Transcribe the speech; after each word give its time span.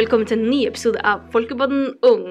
velkommen 0.00 0.26
til 0.28 0.38
en 0.40 0.48
ny 0.50 0.60
episode 0.68 1.00
av 1.06 1.26
Folkepodden 1.32 1.90
Ung. 2.08 2.26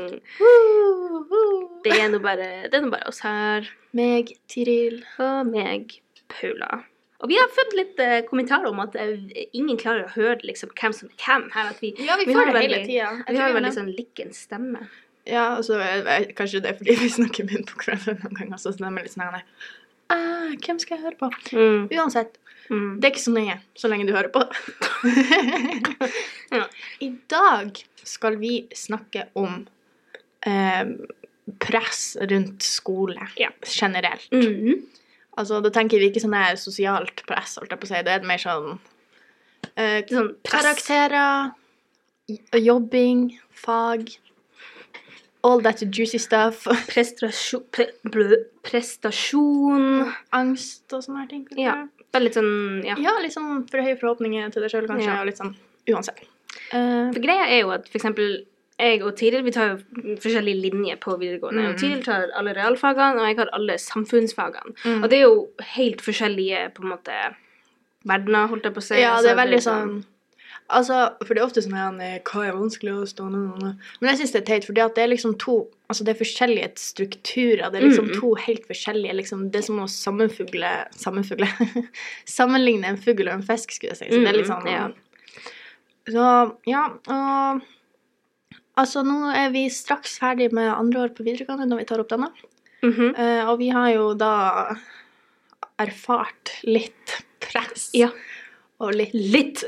Det 1.86 1.94
er 1.96 2.08
nå 2.12 2.20
bare, 2.24 2.48
bare 2.72 3.10
oss 3.10 3.22
her, 3.26 3.68
Meg, 3.96 4.32
Tiril. 4.50 5.04
og 5.22 5.50
meg, 5.52 5.94
Paula. 6.34 6.82
Og 7.20 7.28
vi 7.32 7.36
har 7.36 7.50
fått 7.52 7.74
litt 7.76 8.00
uh, 8.00 8.22
kommentarer 8.30 8.70
om 8.72 8.80
at 8.82 8.96
uh, 8.96 9.42
ingen 9.52 9.78
klarer 9.80 10.06
å 10.08 10.14
høre 10.16 10.40
liksom, 10.48 10.72
hvem 10.80 10.96
som 10.96 11.10
er 11.12 11.18
hvem 11.26 11.50
her. 11.54 11.74
Vi, 11.82 11.92
Ja, 12.00 12.16
vi 12.20 12.26
Vi 12.30 12.34
får 12.34 12.40
har 12.40 12.52
det 12.54 12.56
veldig- 12.62 12.78
hele 12.78 12.88
tida. 12.88 13.10
vi 13.28 13.38
har 13.44 13.54
veldig 13.58 13.74
sånn 13.76 13.92
likken 13.98 14.32
stemme. 14.34 14.88
Ja, 15.28 15.58
og 15.58 15.66
så 15.68 15.78
er 15.84 16.02
det- 16.08 16.36
kanskje 16.38 16.62
det 16.64 16.72
er 16.74 16.78
fordi 16.80 16.96
vi 17.04 17.10
snakker 17.20 17.46
munn 17.52 17.68
på 17.68 17.76
hverandre 17.84 18.16
noen 18.24 18.40
ganger, 18.40 18.58
så 18.58 18.72
det 18.72 18.82
er 18.88 19.04
litt 19.04 19.14
sånn 19.14 19.28
her, 19.30 19.44
«Ah, 20.10 20.56
Hvem 20.58 20.80
skal 20.82 20.98
jeg 20.98 21.06
høre 21.06 21.18
på? 21.20 21.28
Mm. 21.54 21.84
Uansett, 21.94 22.39
Mm. 22.70 23.00
det 23.02 23.08
er 23.08 23.12
ikke 23.14 23.24
så 23.24 23.32
nøye 23.34 23.56
så 23.76 23.90
lenge 23.90 24.06
du 24.08 24.14
hører 24.14 24.30
på. 24.34 24.44
Ja. 26.52 26.64
I 27.06 27.12
dag 27.30 27.78
skal 28.04 28.38
vi 28.42 28.68
snakke 28.76 29.28
om 29.38 29.68
eh, 30.46 30.86
press 31.62 32.18
rundt 32.32 32.64
skole 32.66 33.28
Ja. 33.38 33.50
generelt. 33.66 34.26
Mm. 34.34 34.82
Altså, 35.38 35.60
da 35.62 35.70
tenker 35.70 36.02
vi 36.02 36.10
ikke 36.10 36.24
sånn 36.24 36.34
her 36.36 36.58
sosialt 36.60 37.22
press, 37.30 37.58
holdt 37.62 37.72
jeg 37.72 37.80
på 37.80 37.86
å 37.88 37.92
si. 37.92 38.02
Det 38.08 38.16
er 38.16 38.26
mer 38.28 38.42
sånn 38.42 38.80
eh, 39.76 40.02
Sånn. 40.10 40.32
Karakterer, 40.50 41.52
jobbing, 42.58 43.38
fag 43.54 44.18
All 45.42 45.62
that 45.64 45.80
juicy 45.96 46.18
stuff. 46.20 46.66
Prestasjon, 46.90 47.62
pre, 47.72 48.26
prestasjon 48.68 50.10
Angst 50.36 50.92
og 50.98 51.06
sånne 51.06 51.30
ting. 51.32 51.46
ting. 51.54 51.70
Veldig 52.16 52.32
sånn, 52.34 52.54
ja. 52.88 52.96
ja, 52.98 53.16
litt 53.22 53.36
sånn 53.36 53.66
for 53.70 53.86
høye 53.86 53.98
forhåpninger 54.00 54.54
til 54.54 54.66
deg 54.66 54.72
sjøl, 54.74 54.88
kanskje. 54.90 55.10
Ja. 55.12 55.20
Og 55.22 55.30
litt 55.30 55.42
sånn 55.42 55.54
uansett. 55.94 56.24
Uh, 56.72 57.10
For 57.14 57.22
greia 57.22 57.46
er 57.50 57.62
jo 57.64 57.74
at 57.76 57.90
eksempel 57.94 58.40
jeg 58.80 59.02
og 59.04 59.12
Tiril 59.20 59.44
vi 59.44 59.52
tar 59.52 59.74
jo 59.74 60.16
forskjellige 60.24 60.62
linjer 60.64 61.00
på 61.04 61.18
videregående. 61.20 61.66
Mm. 61.66 61.70
Og 61.74 61.82
Tiril 61.82 62.04
tar 62.06 62.32
alle 62.40 62.54
realfagene, 62.56 63.20
og 63.20 63.28
jeg 63.28 63.38
har 63.42 63.52
alle 63.58 63.76
samfunnsfagene. 63.84 64.76
Mm. 64.86 65.02
Og 65.04 65.10
det 65.12 65.18
er 65.20 65.26
jo 65.26 65.42
helt 65.76 66.04
forskjellige 66.06 66.62
på 66.78 66.86
en 66.86 66.94
måte 66.94 67.18
verdener, 68.08 68.48
holdt 68.48 68.70
jeg 68.70 68.78
på 68.78 68.82
å 68.82 68.88
si. 68.88 69.02
ja, 69.02 69.18
Altså, 69.18 69.28
det 69.28 69.34
er 69.34 69.42
veldig 69.42 69.62
sånn 69.66 69.94
Altså, 70.70 71.16
for 71.26 71.34
det 71.34 71.42
er 71.42 71.48
ofte 71.48 71.62
sånn 71.66 71.74
her 71.74 72.20
Hva 72.28 72.44
er 72.46 72.54
vanskelig 72.54 72.94
å 72.94 73.06
stå 73.10 73.26
nå. 73.34 73.42
Men 74.00 74.10
jeg 74.12 74.20
syns 74.20 74.34
det 74.36 74.42
er 74.44 74.46
teit, 74.46 74.66
for 74.68 74.74
det 74.78 74.86
er 75.02 75.08
liksom 75.10 75.38
to 75.42 75.68
Altså, 75.90 76.04
det 76.06 76.12
er 76.14 76.20
forskjellige 76.20 76.68
strukturer. 76.78 77.72
Det 77.72 77.80
er 77.80 77.88
liksom 77.88 78.10
Mm. 78.12 78.20
to 78.20 78.36
helt 78.36 78.68
forskjellige 78.68 79.16
liksom 79.18 79.50
Det 79.52 79.58
er 79.58 79.66
som 79.66 79.80
å 79.80 79.88
sammenfugle 79.90 80.70
Sammenfugle 80.94 81.48
Sammenligne 82.38 82.86
en 82.86 82.98
fugl 83.02 83.28
og 83.28 83.34
en 83.34 83.42
fisk, 83.48 83.72
skulle 83.72 83.96
jeg 83.96 83.98
si. 83.98 84.10
Så 84.14 84.22
det 84.22 84.30
er 84.30 84.38
litt 84.38 84.46
Mm, 84.46 84.54
sånn 84.54 84.70
ja. 84.70 84.90
Så 86.10 86.56
ja, 86.70 86.86
og 87.08 87.62
Altså, 88.80 89.02
nå 89.04 89.34
er 89.36 89.50
vi 89.52 89.66
straks 89.70 90.20
ferdig 90.22 90.54
med 90.54 90.70
andre 90.72 91.02
år 91.02 91.10
på 91.16 91.26
videregående 91.26 91.66
når 91.68 91.78
vi 91.82 91.86
tar 91.90 92.00
opp 92.00 92.10
denne. 92.14 92.30
Mm 92.82 92.94
-hmm. 92.94 93.10
uh, 93.20 93.50
og 93.50 93.58
vi 93.60 93.70
har 93.70 93.90
jo 93.92 94.14
da 94.14 94.76
erfart 95.80 96.52
litt 96.64 97.18
press. 97.40 97.90
Ja. 97.94 98.10
Og 98.80 98.94
litt 98.96 99.12
Litt. 99.14 99.64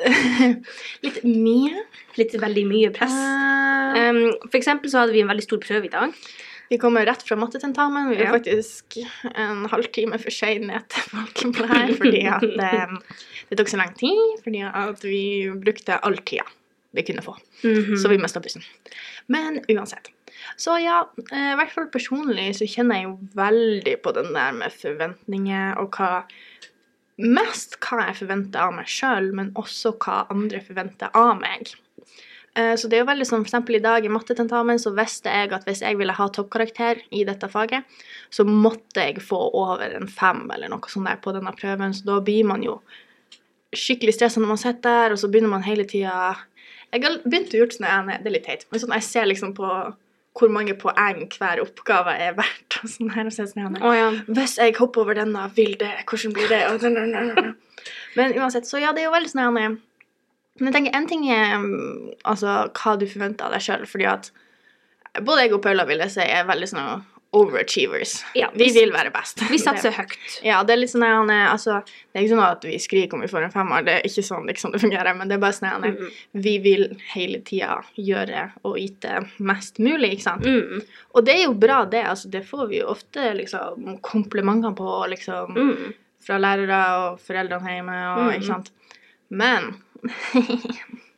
Litt 1.05 1.17
mye. 1.27 1.81
Litt 2.19 2.35
veldig 2.39 2.63
mye 2.69 2.91
press. 2.95 3.15
Um, 3.97 4.21
for 4.47 4.57
eksempel 4.59 4.91
så 4.91 5.01
hadde 5.03 5.15
vi 5.15 5.23
en 5.25 5.31
veldig 5.31 5.43
stor 5.45 5.59
prøve 5.63 5.89
i 5.89 5.91
dag. 5.91 6.13
vi 6.71 6.77
kommer 6.79 7.03
rett 7.05 7.23
fra 7.27 7.35
mattetentamen. 7.35 8.09
Vi 8.13 8.15
er 8.15 8.29
Ja. 8.29 8.31
faktisk 8.31 8.95
en 9.35 9.65
halvtime 9.67 10.15
for 10.23 10.31
seine 10.31 10.79
til 10.87 11.03
folken 11.11 11.51
på 11.51 11.65
det 11.67 11.69
her 11.75 11.91
fordi 11.99 12.21
at 12.31 12.43
eh, 12.67 12.93
det 13.49 13.57
tok 13.59 13.67
så 13.67 13.77
lang 13.81 13.91
tid. 13.99 14.21
Fordi 14.45 14.61
at 14.69 15.03
vi 15.03 15.49
brukte 15.51 15.99
all 16.01 16.15
tida 16.23 16.47
vi 16.95 17.03
kunne 17.07 17.21
få. 17.23 17.35
Mhm. 17.63 17.97
Så 17.99 18.07
vi 18.11 18.17
mista 18.17 18.39
bussen. 18.39 18.63
Men 19.27 19.59
uansett. 19.71 20.07
Så 20.57 20.77
ja, 20.81 21.01
eh, 21.31 21.51
i 21.51 21.55
hvert 21.59 21.71
fall 21.75 21.89
personlig 21.91 22.53
så 22.55 22.65
kjenner 22.67 22.95
jeg 23.01 23.03
jo 23.09 23.17
veldig 23.35 23.97
på 24.03 24.11
den 24.15 24.31
der 24.33 24.51
med 24.55 24.71
forventninger 24.71 25.77
og 25.79 25.91
hva 25.99 26.23
Mest 27.21 27.77
hva 27.83 28.07
jeg 28.07 28.17
forventer 28.23 28.63
av 28.63 28.73
meg 28.75 28.89
sjøl, 28.89 29.31
men 29.37 29.51
også 29.59 29.93
hva 30.01 30.25
andre 30.33 30.61
forventer 30.65 31.13
av 31.17 31.35
meg. 31.41 31.73
Eh, 32.55 32.75
Så 32.75 32.89
det 32.89 32.97
er 32.97 33.03
jo 33.03 33.11
veldig 33.11 33.27
sånn, 33.27 33.45
for 33.47 33.75
i 33.75 33.79
dag 33.83 34.05
i 34.05 34.11
mattetentamen 34.11 34.79
så 34.81 34.91
visste 34.95 35.31
jeg 35.31 35.53
at 35.53 35.65
hvis 35.65 35.83
jeg 35.85 35.97
ville 35.97 36.15
ha 36.17 36.27
toppkarakter 36.27 36.99
i 37.11 37.23
dette 37.23 37.47
faget, 37.47 37.85
så 38.29 38.43
måtte 38.43 39.05
jeg 39.05 39.23
få 39.23 39.39
over 39.53 39.95
en 39.95 40.07
fem 40.07 40.49
eller 40.51 40.69
noe 40.69 40.91
sånt 40.91 41.07
der 41.07 41.21
på 41.23 41.33
denne 41.35 41.53
prøven, 41.55 41.93
så 41.93 42.03
da 42.05 42.19
blir 42.19 42.43
man 42.45 42.63
jo 42.63 42.81
skikkelig 43.71 44.17
stressa 44.17 44.41
når 44.41 44.51
man 44.51 44.59
sitter 44.59 44.81
der, 44.83 45.13
og 45.13 45.19
så 45.21 45.29
begynner 45.31 45.53
man 45.53 45.63
hele 45.63 45.85
tida 45.87 46.35
Jeg 46.91 47.03
har 47.05 47.21
begynt 47.23 47.53
å 47.53 47.59
gjøre 47.61 47.71
sånn, 47.77 48.07
det 48.19 48.27
er 48.27 48.33
litt 48.35 48.43
teit, 48.43 48.65
men 48.69 48.81
sånn 48.81 48.91
jeg 48.97 49.03
ser 49.07 49.29
liksom 49.29 49.53
på 49.55 49.67
hvor 50.37 50.47
mange 50.49 50.73
poeng 50.79 51.25
hver 51.37 51.59
oppgave 51.61 52.13
er 52.15 52.33
verdt, 52.37 52.77
og 52.83 52.89
sånn 52.89 53.09
her, 53.11 53.25
og 53.27 53.33
så 53.35 53.45
sånn, 53.49 53.77
Å 53.83 53.91
ja. 53.95 54.09
hvis 54.31 54.57
jeg 54.57 54.75
hopper 54.77 55.01
over 55.03 55.17
denne, 55.19 55.49
vil 55.55 55.73
det, 55.77 55.91
hvordan 56.07 56.33
blir 56.33 56.47
det? 56.49 56.61
Og 56.71 56.79
den- 56.81 56.95
den- 56.95 57.35
den. 57.35 57.55
Men 58.15 58.33
uansett, 58.39 58.63
så 58.69 58.79
ja, 58.79 58.91
det 58.93 59.01
er 59.03 59.09
jo 59.09 59.15
veldig 59.15 59.29
sånn 59.31 59.43
her, 59.43 59.77
Men 60.59 60.73
jeg 60.73 60.73
tenker, 60.73 60.95
en 60.97 61.07
ting 61.07 61.23
er 61.31 61.57
mm, 61.57 62.11
altså, 62.25 62.69
hva 62.75 62.97
du 62.99 63.05
forventer 63.07 63.45
av 63.45 63.51
deg 63.51 63.61
sjøl, 63.61 63.85
fordi 63.87 64.05
at 64.05 64.31
både 65.23 65.41
jeg 65.45 65.53
og 65.53 65.61
Paula 65.63 65.85
vil 65.85 65.97
jeg 66.03 66.11
si 66.11 66.21
er 66.21 66.45
veldig 66.45 66.67
sånn 66.69 67.03
overachievers. 67.33 68.23
Ja, 68.35 68.49
Vi 68.53 68.65
vi- 68.65 68.73
vil 68.79 68.91
være 68.91 69.11
best. 69.11 69.39
Vi 69.49 69.57
satser 69.67 69.91
høyt. 69.95 70.17
Ja, 70.43 70.63
det 70.63 70.73
er 70.73 70.77
litt 70.81 70.89
sånn 70.91 71.03
at, 71.07 71.15
han 71.15 71.29
altså, 71.29 71.77
det 71.85 72.19
er 72.19 72.25
ikke 72.25 72.33
sånn 72.35 72.43
at 72.51 72.63
vi 72.67 72.77
skriker 72.77 73.13
om 73.15 73.21
vi 73.21 73.27
får 73.31 73.45
en 73.45 73.51
femmer, 73.51 73.85
det 73.87 73.93
er 73.93 74.01
ikke 74.09 74.23
sånn, 74.27 74.49
sånn 74.59 74.71
det 74.75 74.81
fungerer, 74.81 75.15
men 75.15 75.27
det 75.31 75.35
er 75.37 75.39
bare 75.39 75.53
sånn 75.55 75.69
at, 75.71 75.85
er- 75.85 75.95
Mhm. 75.95 76.11
vi 76.43 76.57
vil 76.59 76.97
hele 77.13 77.39
tida 77.39 77.81
gjøre 77.97 78.51
og 78.65 78.75
yte 78.77 79.29
mest 79.39 79.79
mulig, 79.79 80.11
ikke 80.17 80.27
sant? 80.27 80.43
Mm. 80.43 80.81
Og 81.15 81.23
det 81.25 81.35
er 81.35 81.43
jo 81.45 81.53
bra, 81.53 81.85
det. 81.85 82.03
altså 82.03 82.29
Det 82.29 82.43
får 82.45 82.67
vi 82.69 82.79
jo 82.79 82.87
ofte 82.87 83.33
liksom 83.37 83.99
komplimenter 84.01 84.75
på 84.75 85.07
liksom 85.09 85.55
Mm. 85.55 85.93
fra 86.21 86.37
lærere 86.37 86.81
og 86.99 87.19
foreldrene 87.19 87.77
hjemme 87.77 88.17
og 88.17 88.27
Mm. 88.27 88.35
ikke 88.41 88.47
sant. 88.47 88.71
Men 89.29 89.75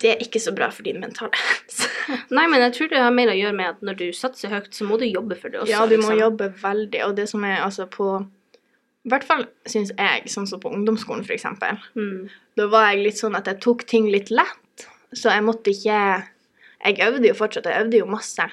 det 0.00 0.10
er 0.14 0.22
ikke 0.24 0.40
så 0.40 0.52
bra 0.56 0.70
for 0.72 0.86
din 0.86 1.00
mentale 1.02 1.36
helse. 1.36 1.88
Nei, 2.36 2.46
men 2.48 2.62
jeg 2.64 2.76
tror 2.76 2.90
det 2.92 3.02
har 3.04 3.14
mer 3.14 3.32
å 3.32 3.36
gjøre 3.36 3.56
med 3.56 3.72
at 3.74 3.82
når 3.84 3.98
du 4.00 4.06
satser 4.16 4.52
høyt, 4.52 4.70
så 4.74 4.86
må 4.88 4.96
du 5.00 5.06
jobbe 5.06 5.36
for 5.38 5.52
det 5.52 5.60
også. 5.62 5.72
Ja, 5.72 5.82
du 5.84 5.96
må 5.98 6.08
liksom. 6.08 6.20
jobbe 6.22 6.48
veldig, 6.62 7.02
og 7.06 7.16
det 7.18 7.26
som 7.32 7.44
er 7.48 7.60
altså 7.66 7.86
på 7.90 8.06
I 8.20 9.12
hvert 9.12 9.24
fall 9.28 9.46
syns 9.68 9.92
jeg, 9.96 10.24
sånn 10.32 10.48
som 10.48 10.60
på 10.60 10.72
ungdomsskolen, 10.72 11.24
eksempel, 11.28 11.80
Mm. 11.96 12.28
da 12.56 12.66
var 12.72 12.90
jeg 12.90 13.04
litt 13.04 13.20
sånn 13.20 13.36
at 13.36 13.46
jeg 13.48 13.60
tok 13.60 13.84
ting 13.88 14.08
litt 14.12 14.32
lett, 14.32 14.86
så 15.12 15.32
jeg 15.34 15.44
måtte 15.44 15.72
ikke 15.72 16.24
Jeg 16.80 16.96
øvde 17.04 17.28
jo 17.28 17.34
fortsatt, 17.36 17.66
jeg 17.68 17.84
øvde 17.84 17.98
jo 17.98 18.06
masse, 18.08 18.46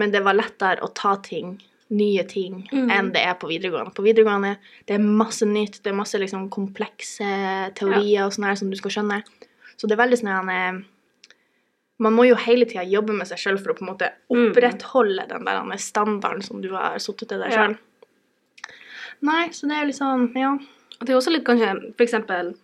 men 0.00 0.10
det 0.10 0.22
var 0.24 0.32
lettere 0.32 0.80
å 0.80 0.88
ta 0.96 1.18
ting, 1.20 1.58
nye 1.92 2.24
ting, 2.24 2.62
mm. 2.72 2.88
enn 2.88 3.10
det 3.12 3.20
er 3.20 3.34
på 3.36 3.50
videregående. 3.50 3.92
På 3.92 4.00
videregående 4.00 4.54
det 4.88 4.94
er 4.96 5.04
masse 5.04 5.44
nytt, 5.44 5.82
det 5.84 5.92
er 5.92 5.98
masse 5.98 6.16
liksom 6.16 6.48
komplekse 6.48 7.28
teorier 7.76 8.24
og 8.24 8.32
sånn 8.32 8.48
her 8.48 8.56
som 8.56 8.70
du 8.72 8.78
skal 8.80 8.94
skjønne. 8.94 9.20
Så 9.76 9.88
det 9.88 9.92
er 9.98 10.02
veldig 10.04 10.18
sånn 10.20 10.32
her, 10.32 10.50
eh, 10.76 10.82
Man 12.02 12.14
må 12.14 12.24
jo 12.26 12.34
hele 12.34 12.64
tida 12.66 12.82
jobbe 12.82 13.12
med 13.14 13.28
seg 13.28 13.38
sjøl 13.38 13.58
for 13.62 13.72
å 13.72 13.76
på 13.78 13.82
en 13.84 13.94
måte 13.94 14.08
Mhm. 14.30 14.50
opprettholde 14.50 15.28
den 15.28 15.44
der 15.44 15.76
standarden 15.78 16.42
som 16.42 16.60
du 16.60 16.70
har 16.74 16.98
satt 16.98 17.18
til 17.18 17.38
deg 17.38 17.52
Ja. 17.52 17.68
Nei, 19.20 19.48
så 19.50 19.68
det 19.68 19.76
er 19.76 19.80
jo 19.82 19.86
litt 19.86 19.96
sånn, 20.00 20.34
ja. 20.34 20.52
Og 21.00 21.06
det 21.06 21.10
er 21.10 21.16
også 21.18 21.30
litt 21.32 21.44
kanskje, 21.44 21.94
for 21.96 22.04
eksempel, 22.04 22.56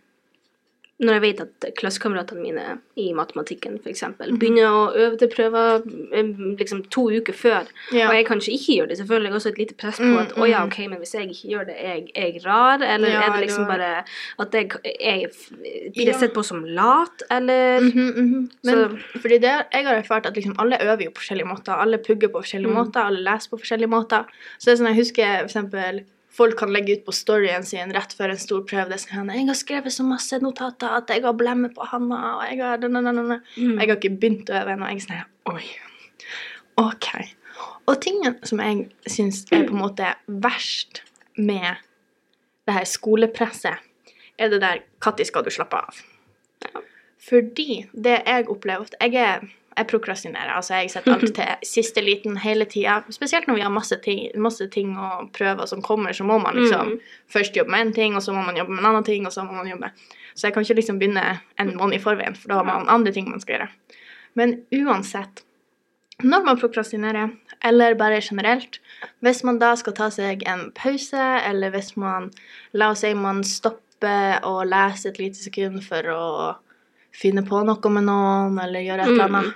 når 1.01 1.13
jeg 1.13 1.23
vet 1.23 1.41
at 1.41 1.67
klassekameratene 1.79 2.41
mine 2.43 2.63
i 2.99 3.13
matematikken, 3.15 3.79
eksempel, 3.89 4.33
Mhm. 4.33 4.39
begynner 4.41 4.67
å 4.67 4.97
øve 4.97 5.19
til 5.19 5.29
prøver 5.29 5.83
liksom 6.59 6.83
to 6.91 7.05
uker 7.11 7.33
før, 7.33 7.67
ja. 7.93 8.09
og 8.09 8.15
jeg 8.17 8.27
kanskje 8.27 8.53
ikke 8.57 8.75
gjør 8.79 8.89
det, 8.89 8.97
jeg 9.29 9.35
også 9.35 9.49
et 9.53 9.59
lite 9.59 9.75
press 9.79 9.99
på 9.99 10.05
Mm, 10.09 10.19
at, 10.19 10.33
å 10.35 10.49
ja, 10.49 10.65
mm. 10.65 10.73
ok, 10.73 10.79
men 10.91 10.99
hvis 10.99 11.15
jeg 11.15 11.29
ikke 11.31 11.49
gjør 11.53 11.67
det, 11.67 11.77
er 11.79 11.95
jeg, 11.95 12.11
jeg 12.17 12.43
rar, 12.47 12.83
eller 12.83 13.09
Ja, 13.09 13.21
er 13.23 13.31
det 13.37 13.47
liksom 13.49 13.67
bare 13.69 14.05
at 14.39 14.53
jeg, 14.53 14.71
jeg 15.01 15.31
blir 15.95 16.07
Ja. 16.13 16.19
sett 16.19 16.35
på 16.35 16.45
som 16.45 16.65
lat, 16.65 17.23
eller? 17.31 17.81
Mhm, 17.81 18.13
-hmm. 18.17 18.51
Men 18.65 18.99
fordi 19.23 19.39
det, 19.39 19.67
jeg 19.73 19.85
har 19.87 19.95
erfart 19.95 20.27
at 20.27 20.35
liksom 20.35 20.55
alle 20.59 20.79
øver 20.83 21.05
jo 21.05 21.11
på 21.11 21.21
forskjellige 21.23 21.47
måter. 21.47 21.73
Alle 21.73 21.99
pugger 21.99 22.29
på 22.29 22.43
forskjellige 22.43 22.69
Mm. 22.69 22.75
måter, 22.75 23.01
alle 23.07 23.21
leser 23.23 23.51
på 23.51 23.59
forskjellige 23.61 23.89
måter. 23.89 24.25
Så 24.59 24.65
det 24.65 24.73
er 24.81 24.85
sånn, 24.85 24.95
jeg 24.95 25.05
husker 25.05 25.39
for 25.39 25.45
eksempel 25.47 26.05
folk 26.39 26.59
kan 26.61 26.73
legge 26.73 26.99
ut 26.99 27.05
på 27.07 27.15
storyen 27.17 27.67
sin 27.67 27.93
rett 27.95 28.15
før 28.15 28.33
en 28.35 28.41
stor 28.41 28.63
prøve. 28.69 28.93
Det 28.93 29.01
sånn, 29.03 29.33
jeg 29.35 29.49
har 29.49 29.59
skrevet 29.59 29.95
så 29.95 30.07
masse 30.07 30.39
notater 30.43 30.95
at 31.01 31.11
jeg 31.13 31.25
har 31.25 31.35
blemmer 31.39 31.73
på 31.75 31.87
handa, 31.91 32.21
og 32.39 32.45
jeg 32.47 32.63
har... 32.63 32.79
Mm. 32.83 33.75
Jeg 33.79 33.85
har 33.85 33.97
ikke 33.97 34.15
begynt 34.15 34.53
å 34.53 34.61
øve 34.61 34.77
ennå. 34.77 34.93
Jeg 34.93 35.03
er 35.03 35.07
sånn, 35.09 35.35
oi, 35.55 35.67
ok. 36.85 37.11
Og 37.89 37.99
tingen 38.05 38.39
som 38.47 38.63
jeg 38.63 38.87
synes 39.09 39.43
er 39.51 39.67
på 39.67 39.75
en 39.75 39.83
måte 39.83 40.13
verst 40.29 41.03
med 41.39 41.81
det 42.69 42.77
her 42.77 42.89
skolepresset, 42.89 43.85
er 44.39 44.51
det 44.53 44.61
der, 44.63 44.83
når 45.03 45.25
skal 45.27 45.47
du 45.47 45.51
slappe 45.51 45.81
av? 45.81 46.03
Ja. 46.63 46.83
Fordi 47.29 47.81
det 47.93 48.21
jeg 48.21 48.51
opplever 48.53 48.85
ofte 48.85 49.01
jeg 49.03 49.17
er, 49.19 49.49
jeg 49.79 49.87
prokrastinerer. 49.91 50.51
Altså, 50.59 50.75
jeg 50.83 50.91
setter 50.93 51.15
alt 51.15 51.33
til 51.35 51.45
siste 51.75 52.03
liten 52.05 52.37
hele 52.43 52.67
tida. 52.69 52.99
Spesielt 53.15 53.47
når 53.49 53.55
vi 53.61 53.65
har 53.65 53.71
masse 53.73 53.97
ting, 54.05 54.21
masse 54.43 54.67
ting 54.75 54.93
og 54.99 55.31
prøver 55.37 55.67
som 55.71 55.83
kommer, 55.83 56.13
så 56.13 56.27
må 56.29 56.39
man 56.43 56.59
liksom 56.59 56.93
Mm. 56.93 57.01
først 57.33 57.57
jobbe 57.57 57.71
med 57.71 57.81
en 57.87 57.93
ting, 57.93 58.17
og 58.17 58.23
så 58.23 58.33
må 58.35 58.43
man 58.45 58.57
jobbe 58.57 58.71
med 58.75 58.83
en 58.85 58.91
annen 58.93 59.05
ting, 59.05 59.27
og 59.27 59.33
så 59.33 59.45
må 59.47 59.53
man 59.57 59.69
jobbe 59.71 59.91
Så 60.39 60.47
jeg 60.47 60.55
kan 60.55 60.63
ikke 60.63 60.75
liksom 60.79 60.99
begynne 61.01 61.41
en 61.59 61.77
måned 61.77 61.97
i 61.97 62.03
forveien, 62.03 62.37
for 62.37 62.49
da 62.49 62.55
har 62.61 62.65
man 62.65 62.89
andre 62.89 63.11
ting 63.13 63.31
man 63.31 63.41
skal 63.41 63.57
gjøre. 63.59 63.69
Men 64.39 64.53
uansett, 64.73 65.43
når 66.23 66.45
man 66.45 66.59
prokrastinerer, 66.61 67.33
eller 67.65 67.95
bare 67.99 68.21
generelt, 68.23 68.79
hvis 69.21 69.43
man 69.45 69.59
da 69.59 69.73
skal 69.75 69.93
ta 69.99 70.09
seg 70.15 70.45
en 70.47 70.71
pause, 70.79 71.19
eller 71.49 71.71
hvis 71.75 71.97
man 71.97 72.31
La 72.73 72.91
oss 72.91 73.01
si 73.01 73.11
man 73.15 73.43
stopper 73.43 74.39
å 74.47 74.63
lese 74.67 75.09
et 75.09 75.19
lite 75.19 75.35
sekund 75.43 75.83
for 75.83 76.03
å 76.07 76.57
finne 77.13 77.43
på 77.43 77.65
noe 77.67 77.91
med 77.91 78.05
noen, 78.07 78.59
eller 78.63 78.81
gjøre 78.87 79.01
et 79.09 79.09
eller 79.09 79.29
Mm. 79.29 79.55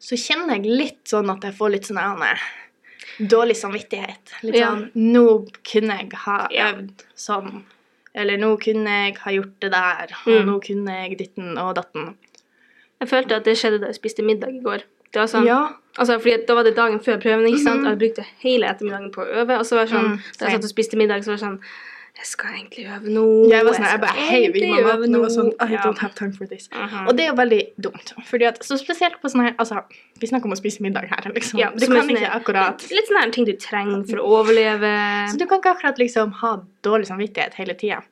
Så 0.00 0.16
kjenner 0.16 0.56
jeg 0.56 0.66
litt 0.66 1.04
sånn 1.04 1.30
at 1.30 1.42
jeg 1.42 1.54
får 1.54 1.70
litt 1.70 1.84
sånn 1.88 2.22
eh, 2.22 2.38
dårlig 3.20 3.56
samvittighet. 3.56 4.32
Litt 4.42 4.54
Ja. 4.56 4.70
sånn 4.74 4.90
Nå 4.94 5.48
kunne 5.64 5.98
jeg 5.98 6.12
ha 6.12 6.48
Ja. 6.50 6.72
øvd 6.72 7.04
sånn. 7.16 7.62
Eller 8.14 8.36
nå 8.38 8.56
kunne 8.58 8.86
jeg 8.88 9.18
ha 9.18 9.30
gjort 9.30 9.60
det 9.60 9.70
der, 9.72 10.06
og 10.26 10.32
Mm. 10.32 10.46
nå 10.46 10.60
kunne 10.64 11.08
jeg 11.08 11.18
ditten 11.18 11.58
og 11.58 11.74
datten. 11.76 12.14
Jeg 13.00 13.08
følte 13.08 13.36
at 13.36 13.44
det 13.44 13.56
skjedde 13.56 13.80
da 13.80 13.86
jeg 13.88 13.96
spiste 14.00 14.22
middag 14.24 14.48
i 14.56 14.60
går. 14.62 14.82
Det 15.12 15.20
var 15.20 15.26
sånn, 15.26 15.44
Ja. 15.46 15.72
altså, 15.98 16.18
fordi 16.20 16.46
da 16.46 16.54
var 16.54 16.62
det 16.64 16.74
dagen 16.76 16.98
før 16.98 17.20
prøven, 17.20 17.46
ikke 17.46 17.62
sant? 17.62 17.80
Mhm. 17.82 17.86
Og 17.86 17.98
jeg 17.98 18.14
brukte 18.14 18.26
hele 18.40 18.66
ettermiddagen 18.66 19.12
på 19.12 19.22
å 19.22 19.34
øve, 19.34 19.58
og 19.58 19.64
så 19.66 19.76
var 19.76 19.84
det 19.86 19.92
sånn, 19.92 20.04
Mm, 20.16 20.20
da 20.38 20.46
jeg 20.46 20.54
satt 20.54 20.64
og 20.64 20.70
spiste 20.76 20.96
middag, 20.96 21.20
så 21.24 21.26
var 21.26 21.36
det 21.36 21.44
sånn, 21.44 21.60
jeg 22.16 22.26
skal 22.26 22.54
egentlig 22.56 22.86
øve 22.88 23.10
nå. 23.12 23.24
Jeg 23.52 23.64
var 23.66 23.74
sånn, 23.76 23.86
jeg 23.90 24.00
bare 24.00 24.22
heiv 24.30 24.54
i 24.56 24.70
øve 24.80 25.08
nå, 25.10 25.18
var 25.20 25.32
sånn 25.34 25.50
I 25.60 25.72
Ja. 25.74 25.82
don't 25.84 25.98
have 25.98 26.14
time 26.14 26.32
for 26.32 26.46
this. 26.46 26.68
Mhm. 26.72 27.08
Og 27.08 27.16
det 27.16 27.24
er 27.26 27.28
jo 27.28 27.36
veldig 27.36 27.60
dumt. 27.80 28.12
Fordi 28.24 28.46
at, 28.48 28.58
så 28.64 28.78
spesielt 28.80 29.20
på 29.20 29.28
sånn 29.28 29.44
her 29.44 29.54
Altså, 29.58 29.82
vi 30.18 30.26
snakker 30.26 30.46
om 30.48 30.52
å 30.52 30.56
spise 30.56 30.80
middag 30.80 31.08
her, 31.10 31.30
liksom. 31.32 31.58
Ja, 31.60 31.70
du 31.70 31.86
kan 31.86 32.00
sånn 32.08 32.16
ikke 32.16 32.30
akkurat 32.40 32.86
Litt 32.90 33.06
sånne 33.10 33.20
her 33.24 33.30
ting 33.30 33.44
du 33.44 33.52
trenger 33.52 34.06
for 34.08 34.16
å 34.16 34.40
overleve. 34.40 34.94
Så 35.30 35.36
du 35.38 35.46
kan 35.46 35.60
ikke 35.60 35.74
akkurat 35.76 35.98
liksom 35.98 36.32
ha 36.32 36.56
dårlig 36.82 37.06
samvittighet 37.06 37.54
hele 37.54 37.74
tida. 37.74 38.02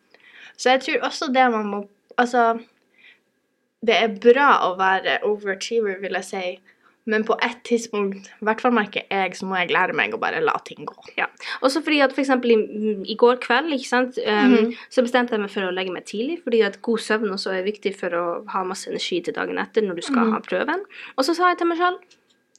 Så 0.57 0.71
jeg 0.77 0.81
tror 0.83 1.09
også 1.11 1.33
det 1.33 1.51
man 1.51 1.67
må 1.67 1.89
Altså, 2.19 2.61
det 3.85 3.95
er 4.03 4.09
bra 4.09 4.61
å 4.71 4.77
være 4.79 5.19
overachiever, 5.25 5.99
vil 6.01 6.13
jeg 6.13 6.25
si. 6.25 6.59
Men 7.07 7.25
på 7.29 7.35
et 7.45 7.59
tidspunkt, 7.69 8.31
i 8.41 8.45
hvert 8.49 8.61
fall 8.65 8.73
merker 8.73 9.03
jeg, 9.11 9.35
så 9.37 9.45
må 9.45 9.59
jeg 9.61 9.71
lære 9.71 9.93
meg 9.93 10.15
å 10.17 10.19
bare 10.23 10.41
la 10.41 10.55
ting 10.65 10.87
gå. 10.89 10.95
Ja. 11.19 11.27
Også 11.61 11.83
fordi 11.85 11.99
at 12.01 12.15
for 12.17 12.23
eksempel 12.23 12.55
i, 12.55 12.57
i 13.13 13.17
går 13.21 13.37
kveld, 13.45 13.73
ikke 13.77 13.89
sant, 13.91 14.19
um, 14.25 14.55
Mhm. 14.55 14.73
så 14.89 15.03
bestemte 15.05 15.33
jeg 15.37 15.41
meg 15.41 15.51
for 15.51 15.61
å 15.69 15.75
legge 15.75 15.93
meg 15.93 16.07
tidlig, 16.07 16.43
fordi 16.43 16.63
at 16.65 16.81
god 16.83 16.99
søvn 16.99 17.29
også 17.37 17.53
er 17.59 17.63
viktig 17.67 17.95
for 17.97 18.09
å 18.17 18.25
ha 18.49 18.65
masse 18.65 18.89
energi 18.89 19.21
til 19.23 19.35
dagen 19.35 19.59
etter 19.59 19.83
når 19.83 19.97
du 19.97 20.03
skal 20.03 20.25
Mhm. 20.25 20.33
ha 20.33 20.41
prøven. 20.41 20.85
Og 21.19 21.25
så 21.25 21.35
sa 21.37 21.49
jeg 21.51 21.59
til 21.59 21.67
meg 21.67 21.79
selv, 21.79 21.99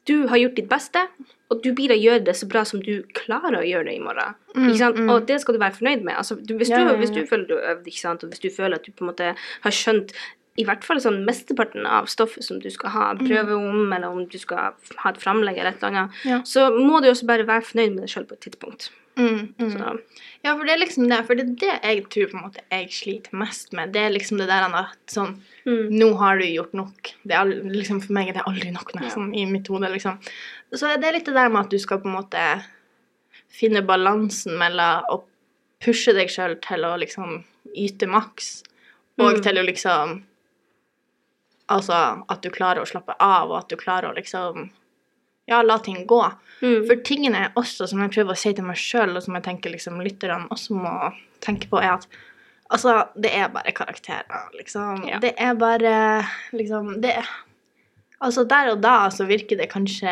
du 0.05 0.27
har 0.27 0.37
gjort 0.37 0.55
ditt 0.55 0.69
beste, 0.69 1.01
og 1.49 1.63
du 1.63 1.73
blir 1.73 1.89
å 1.89 1.97
gjøre 1.99 2.23
det 2.25 2.35
så 2.35 2.47
bra 2.47 2.61
som 2.63 2.79
du 2.79 3.01
klarer 3.15 3.57
å 3.57 3.65
gjøre 3.65 3.85
det 3.85 3.95
i 3.95 3.99
morgen. 3.99 4.35
Mm, 4.55 4.69
ikke 4.69 4.77
sant? 4.77 4.95
mm. 4.97 5.09
Og 5.09 5.25
det 5.25 5.41
skal 5.41 5.53
du 5.55 5.59
være 5.59 5.73
fornøyd 5.73 6.03
med. 6.03 6.13
Altså, 6.15 6.35
du, 6.45 6.53
hvis, 6.57 6.69
Ja, 6.69 6.77
du, 6.77 6.83
ja, 6.85 6.91
ja. 6.91 6.97
hvis 6.97 7.09
du 7.13 7.25
føler 7.25 7.47
du 7.47 7.55
har 7.55 7.73
øvd, 7.75 7.87
ikke 7.87 7.99
sant, 7.99 8.23
og 8.23 8.29
hvis 8.29 8.39
du 8.41 8.49
føler 8.49 8.75
at 8.75 8.83
du 8.85 8.91
på 8.91 9.01
en 9.01 9.09
måte 9.11 9.35
har 9.63 9.71
skjønt 9.71 10.13
i 10.57 10.63
hvert 10.63 10.83
fall 10.87 11.01
sånn 11.03 11.25
mesteparten 11.27 11.85
av 11.85 12.05
stoffet 12.07 12.43
som 12.43 12.59
du 12.63 12.69
skal 12.71 12.89
ha 12.93 13.05
prøve 13.19 13.55
om, 13.57 13.91
eller 13.91 14.07
om 14.07 14.25
du 14.31 14.37
skal 14.39 14.71
ha 15.01 15.09
et 15.11 15.17
framlegg 15.19 15.57
eller 15.57 15.73
et 15.73 15.81
eller 15.83 15.97
annet, 16.05 16.11
Mm. 16.23 16.29
Ja. 16.31 16.37
så 16.43 16.69
må 16.71 17.01
du 17.03 17.09
også 17.09 17.25
bare 17.27 17.43
være 17.47 17.61
fornøyd 17.67 17.91
med 17.95 18.05
deg 18.05 18.09
selv 18.09 18.27
på 18.29 18.33
et 18.37 18.41
tidspunkt. 18.47 18.89
Mm, 19.17 19.53
mm. 19.57 19.99
Ja, 20.43 20.55
for 20.57 20.63
det 20.67 20.73
er 20.73 20.79
liksom 20.81 21.07
det. 21.07 21.25
For 21.25 21.35
det 21.35 21.45
er 21.45 21.55
det 21.55 21.83
jeg 21.83 22.01
tror 22.11 22.27
på 22.31 22.35
en 22.37 22.43
måte 22.49 22.63
jeg 22.71 22.89
sliter 22.91 23.31
mest 23.39 23.71
med. 23.73 23.93
Det 23.93 24.01
er 24.01 24.09
liksom 24.11 24.37
det 24.37 24.47
der 24.49 24.63
at 24.75 24.97
sånn 25.07 25.37
mm. 25.65 25.89
Nå 25.91 26.09
har 26.19 26.37
du 26.37 26.43
gjort 26.45 26.73
nok. 26.73 27.13
Det 27.23 27.31
er 27.33 27.45
liksom 27.63 28.01
For 28.03 28.11
meg 28.13 28.29
er 28.29 28.33
det 28.33 28.43
aldri 28.45 28.71
nok, 28.75 28.91
nesten, 28.99 29.33
i 29.33 29.45
mitt 29.45 29.67
hode, 29.71 29.87
liksom. 29.91 30.19
Så 30.73 30.91
det 30.99 31.07
er 31.07 31.13
litt 31.13 31.25
det 31.25 31.33
der 31.33 31.47
med 31.49 31.61
at 31.65 31.71
du 31.71 31.79
skal 31.79 31.99
på 32.03 32.07
en 32.11 32.17
måte 32.17 32.43
finne 33.55 33.81
balansen 33.87 34.57
mellom 34.59 35.03
å 35.11 35.21
pushe 35.83 36.13
deg 36.15 36.27
sjøl 36.31 36.57
til 36.63 36.83
å 36.87 36.95
liksom 36.99 37.43
yte 37.75 38.07
maks, 38.07 38.63
og 39.19 39.35
Mm. 39.37 39.41
til 39.43 39.55
å 39.57 39.65
liksom 39.65 40.23
Altså 41.71 41.97
at 42.29 42.41
du 42.43 42.49
klarer 42.53 42.83
å 42.83 42.89
slappe 42.89 43.15
av, 43.19 43.49
og 43.49 43.57
at 43.63 43.69
du 43.69 43.75
klarer 43.79 44.11
å 44.11 44.15
liksom 44.17 44.69
Ja, 45.47 45.61
la 45.61 45.77
ting 45.77 46.07
gå. 46.09 46.21
Mm. 46.61 46.87
For 46.87 46.95
tingene 47.05 47.37
er 47.45 47.51
også, 47.55 47.85
som 47.87 47.99
jeg 48.01 48.09
prøver 48.15 48.33
å 48.33 48.37
si 48.37 48.53
til 48.57 48.65
meg 48.65 48.79
sjøl, 48.81 49.11
og 49.15 49.21
som 49.21 49.35
jeg 49.37 49.43
tenker 49.45 49.69
liksom 49.69 49.99
lytterne 50.01 50.47
også 50.49 50.73
må 50.73 50.93
tenke 51.45 51.69
på, 51.69 51.77
er 51.77 51.91
at 51.99 52.07
altså, 52.73 52.95
det 53.13 53.29
er 53.37 53.51
bare 53.53 53.73
karakterer, 53.77 54.47
liksom. 54.57 55.03
Ja. 55.05 55.19
Det 55.21 55.35
er 55.37 55.53
bare 55.53 56.25
liksom 56.51 56.95
det 57.01 57.13
er, 57.21 57.29
Altså, 58.23 58.45
der 58.47 58.71
og 58.71 58.81
da 58.81 59.09
så 59.13 59.25
virker 59.27 59.57
det 59.59 59.69
kanskje 59.69 60.09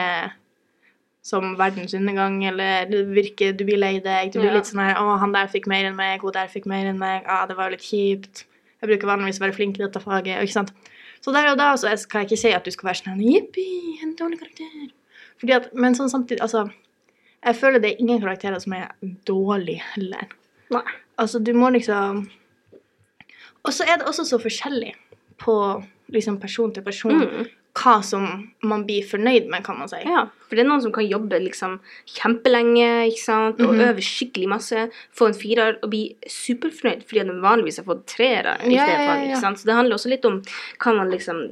som 1.23 1.53
verdens 1.57 1.93
undergang, 1.95 2.41
eller 2.45 2.85
det 2.91 3.05
virker 3.15 3.53
Du 3.57 3.63
blir 3.65 3.79
lei 3.79 3.99
deg. 4.03 4.33
Du 4.33 4.39
blir 4.39 4.51
Ja. 4.51 4.57
litt 4.57 4.67
sånn 4.67 4.83
her 4.83 4.95
Å, 4.99 5.17
han 5.19 5.31
der 5.31 5.47
fikk 5.47 5.67
mer 5.71 5.85
enn 5.87 5.95
meg, 5.95 6.21
hun 6.21 6.33
der 6.35 6.47
fikk 6.51 6.65
mer 6.67 6.85
enn 6.85 6.99
meg. 6.99 7.23
Ah, 7.25 7.45
det 7.47 7.55
var 7.55 7.69
jo 7.71 7.77
litt 7.77 7.87
kjipt. 7.87 8.43
Jeg 8.81 8.89
bruker 8.91 9.07
vanligvis 9.07 9.39
å 9.39 9.45
være 9.47 9.55
flink 9.55 9.79
i 9.79 9.83
dette 9.85 10.01
faget, 10.03 10.43
ikke 10.43 10.51
sant. 10.59 10.73
Så 11.23 11.31
der 11.33 11.51
og 11.51 11.57
da 11.57 11.73
så 11.75 11.87
jeg- 11.89 12.05
jeg 12.13 12.25
ikke 12.27 12.37
si 12.37 12.49
at 12.51 12.63
du 12.65 12.71
skal 12.71 12.87
være 12.89 13.01
sånn 13.03 13.21
Jippi, 13.23 13.99
en 14.03 14.15
dårlig 14.15 14.39
karakter. 14.39 14.91
Fordi 15.39 15.53
at, 15.55 15.73
men 15.75 15.93
sånn 15.95 16.09
samtidig, 16.11 16.41
altså 16.41 16.69
Jeg 17.45 17.55
føler 17.55 17.79
det 17.81 17.91
er 17.91 17.99
ingen 17.99 18.21
karakterer 18.21 18.59
som 18.61 18.71
er 18.73 18.91
dårlige 19.27 19.81
heller. 19.95 20.27
Nei. 20.71 20.81
Altså, 21.19 21.43
du 21.43 21.51
må 21.53 21.69
liksom 21.73 22.29
Og 23.65 23.71
så 23.73 23.83
er 23.83 23.97
det 23.97 24.07
også 24.07 24.23
så 24.25 24.37
forskjellig 24.39 24.93
på 25.39 25.83
liksom 26.11 26.39
person 26.39 26.71
til 26.73 26.83
person 26.83 27.11
Mm. 27.21 27.47
Hva 27.73 28.03
som 28.05 28.51
man 28.61 28.83
blir 28.85 29.01
fornøyd 29.09 29.47
med, 29.49 29.63
kan 29.65 29.79
man 29.79 29.89
si. 29.89 29.97
Ja, 30.05 30.27
for 30.47 30.55
det 30.55 30.61
er 30.61 30.67
noen 30.69 30.81
som 30.83 30.91
kan 30.93 31.07
jobbe 31.09 31.39
liksom 31.41 31.79
kjempelenge, 32.05 33.07
ikke 33.09 33.23
sant, 33.23 33.61
og 33.61 33.73
Mhm. 33.73 33.81
øve 33.87 34.01
skikkelig 34.05 34.47
masse, 34.47 34.91
få 35.11 35.27
en 35.27 35.33
firer 35.33 35.79
og 35.81 35.89
bli 35.89 36.15
superfornøyd 36.27 37.03
fordi 37.07 37.23
de 37.25 37.41
vanligvis 37.41 37.77
har 37.77 37.85
fått 37.85 38.05
treere 38.05 38.57
i 38.61 38.75
Ja, 38.75 38.85
det 38.85 38.93
ja, 38.93 39.15
ja, 39.15 39.25
ikke 39.25 39.41
sant. 39.41 39.57
Så 39.57 39.65
det 39.65 39.73
handler 39.75 39.95
også 39.97 40.09
litt 40.09 40.25
om 40.25 40.41
hva 40.79 40.95
man 40.95 41.09
liksom, 41.09 41.49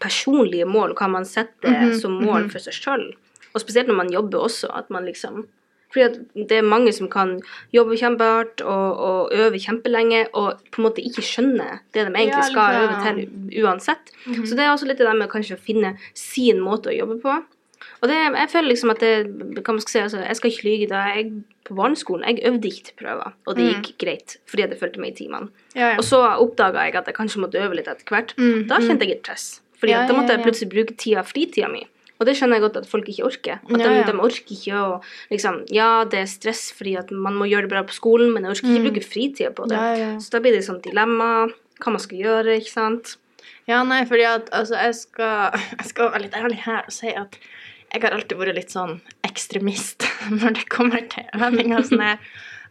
personlige 0.00 0.66
mål, 0.66 0.94
hva 0.94 1.08
man 1.08 1.24
setter 1.24 1.70
Mhm, 1.70 2.00
som 2.00 2.12
mål 2.20 2.42
mhm. 2.44 2.50
for 2.50 2.58
seg 2.58 2.74
selv. 2.74 3.14
Og 3.54 3.60
spesielt 3.60 3.86
når 3.88 3.96
man 3.96 4.10
jobber 4.10 4.38
også, 4.46 4.70
at 4.76 4.90
man 4.90 5.04
liksom, 5.04 5.46
fordi 5.92 6.44
det 6.48 6.58
er 6.60 6.66
mange 6.66 6.92
som 6.94 7.08
kan 7.10 7.36
jobbe 7.74 7.98
kjempehardt 7.98 8.62
og, 8.62 9.00
og 9.08 9.32
øve 9.34 9.58
kjempelenge, 9.58 10.26
og 10.38 10.60
på 10.70 10.82
en 10.82 10.86
måte 10.86 11.02
ikke 11.02 11.24
skjønne 11.26 11.80
det 11.94 12.04
de 12.06 12.12
egentlig 12.14 12.44
skal 12.50 12.76
ja, 12.76 12.82
øve 12.84 12.98
til 13.06 13.64
uansett. 13.64 14.12
Mhm. 14.26 14.44
Så 14.46 14.54
det 14.54 14.64
er 14.66 14.70
også 14.74 14.86
litt 14.86 14.98
det 15.02 15.08
der 15.08 15.18
med 15.18 15.30
å 15.34 15.56
finne 15.58 15.96
sin 16.14 16.60
måte 16.62 16.92
å 16.92 16.96
jobbe 16.96 17.18
på. 17.24 17.40
Og 18.00 18.08
det, 18.08 18.16
jeg 18.16 18.48
føler 18.52 18.68
liksom 18.68 18.92
at 18.92 19.00
det 19.00 19.12
hva 19.60 19.72
man 19.74 19.80
skal 19.80 19.92
si, 19.92 20.00
altså, 20.04 20.20
Jeg 20.24 20.36
skal 20.36 20.50
ikke 20.50 20.64
lyge. 20.68 20.88
Da 20.88 21.00
jeg 21.14 21.32
på 21.64 21.76
barneskolen 21.76 22.24
jeg 22.28 22.44
øvde 22.48 22.68
ikke 22.68 22.84
til 22.88 22.96
prøver, 23.02 23.32
og 23.46 23.56
det 23.56 23.64
Mm. 23.64 23.82
gikk 23.82 23.98
greit 23.98 24.36
fordi 24.46 24.62
det 24.62 24.70
jeg 24.76 24.80
fulgte 24.80 25.00
med 25.00 25.12
i 25.12 25.24
timene. 25.24 25.48
Ja, 25.74 25.90
ja. 25.92 25.96
Og 25.96 26.04
så 26.04 26.20
oppdaga 26.40 26.84
jeg 26.86 26.94
at 26.96 27.06
jeg 27.06 27.14
kanskje 27.14 27.40
måtte 27.40 27.60
øve 27.60 27.76
litt 27.76 27.88
etter 27.88 28.04
hvert. 28.08 28.34
Mm, 28.36 28.68
Da 28.68 28.78
mm. 28.78 28.86
kjente 28.86 29.06
jeg 29.06 29.16
et 29.16 29.22
press. 29.22 29.60
Fordi 29.80 29.92
da 29.92 30.12
måtte 30.12 30.34
jeg 30.36 30.44
plutselig 30.44 30.70
bruke 30.70 30.96
tida 30.96 31.22
fritida 31.22 31.68
mi. 31.68 31.86
Og 32.20 32.26
det 32.28 32.34
skjønner 32.36 32.58
jeg 32.58 32.64
godt 32.66 32.76
at 32.82 32.86
folk 32.90 33.06
ikke 33.08 33.24
orker. 33.24 33.60
At 33.64 33.70
Ja, 33.72 33.88
de, 33.88 33.94
ja. 33.96 34.02
de 34.10 34.12
orker 34.20 34.52
ikke 34.54 34.76
å 34.76 35.00
liksom 35.32 35.62
Ja, 35.72 36.04
det 36.04 36.18
er 36.20 36.26
stress 36.28 36.66
fordi 36.76 36.98
at 37.00 37.10
man 37.10 37.34
må 37.40 37.48
gjøre 37.48 37.62
det 37.66 37.70
bra 37.72 37.82
på 37.88 37.96
skolen, 37.96 38.34
men 38.34 38.44
jeg 38.44 38.52
orker 38.58 38.68
ikke 38.68 38.80
Mm. 38.82 38.86
bruke 38.90 39.04
fritida 39.08 39.50
på 39.56 39.66
det. 39.72 39.80
Ja. 39.98 40.10
Så 40.20 40.30
da 40.36 40.40
blir 40.44 40.52
det 40.52 40.62
sånn 40.68 40.82
dilemma. 40.84 41.48
Hva 41.80 41.92
man 41.94 41.98
skal 42.04 42.18
gjøre, 42.20 42.58
ikke 42.60 42.74
sant. 42.76 43.16
Ja, 43.66 43.82
nei, 43.88 44.02
fordi 44.04 44.26
at 44.28 44.50
altså, 44.52 44.76
jeg 44.76 44.94
skal, 44.94 45.52
jeg 45.78 45.86
skal 45.88 46.10
være 46.12 46.22
litt 46.26 46.34
ærlig 46.36 46.58
her 46.66 46.82
og 46.86 46.92
si 46.92 47.08
at 47.08 47.38
jeg 47.92 48.02
har 48.02 48.12
alltid 48.12 48.36
vært 48.38 48.54
litt 48.54 48.70
sånn 48.70 49.00
ekstremist 49.24 50.04
når 50.30 50.54
det 50.60 50.68
kommer 50.68 51.08
til 51.08 51.24
øving 51.40 51.72
og 51.74 51.84
sånn 51.88 52.04
her. 52.04 52.18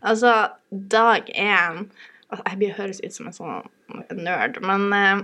Altså, 0.05 0.31
dag 0.71 1.25
én 1.33 1.89
altså, 2.29 2.43
Jeg 2.45 2.57
blir 2.61 2.77
høres 2.77 3.01
ut 3.03 3.13
som 3.17 3.27
en 3.27 3.33
sånn 3.33 3.69
nerd, 4.15 4.61
men 4.61 4.93
eh, 4.93 5.23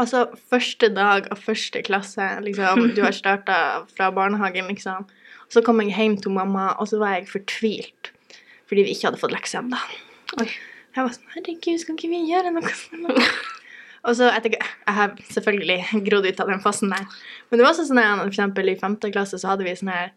altså, 0.00 0.26
første 0.50 0.88
dag 0.94 1.28
av 1.32 1.40
første 1.42 1.82
klasse, 1.86 2.26
liksom, 2.44 2.90
du 2.96 3.02
har 3.04 3.16
starta 3.16 3.58
fra 3.92 4.10
barnehagen, 4.14 4.70
liksom. 4.72 5.08
Og 5.46 5.56
så 5.56 5.62
kom 5.64 5.82
jeg 5.84 5.94
hjem 5.94 6.18
til 6.22 6.34
mamma, 6.34 6.72
og 6.80 6.88
så 6.90 7.00
var 7.02 7.18
jeg 7.18 7.30
fortvilt 7.32 8.12
fordi 8.72 8.86
vi 8.86 8.94
ikke 8.94 9.10
hadde 9.10 9.20
fått 9.20 9.34
lekser 9.34 9.60
ennå. 9.60 9.78
Jeg 10.40 11.04
var 11.04 11.10
sånn 11.12 11.34
Herregud, 11.34 11.80
skal 11.82 11.96
ikke 11.98 12.08
vi 12.08 12.22
gjøre 12.30 12.54
noe 12.54 12.70
sånt? 12.72 13.18
Og 14.08 14.16
så 14.18 14.30
etter, 14.34 14.56
Jeg 14.56 14.94
har 14.96 15.12
selvfølgelig 15.30 16.00
grodd 16.08 16.26
ut 16.26 16.40
av 16.42 16.48
den 16.50 16.62
fasen 16.64 16.90
der. 16.90 17.04
Men 17.50 17.60
det 17.60 17.66
var 17.66 17.74
også 17.74 17.84
sånn 17.86 18.00
at 18.02 18.22
for 18.22 18.32
eksempel 18.32 18.72
i 18.72 18.78
femte 18.80 19.12
klasse 19.14 19.38
så 19.38 19.52
hadde 19.52 19.66
vi 19.66 19.76
sånne 19.78 19.98
her 19.98 20.08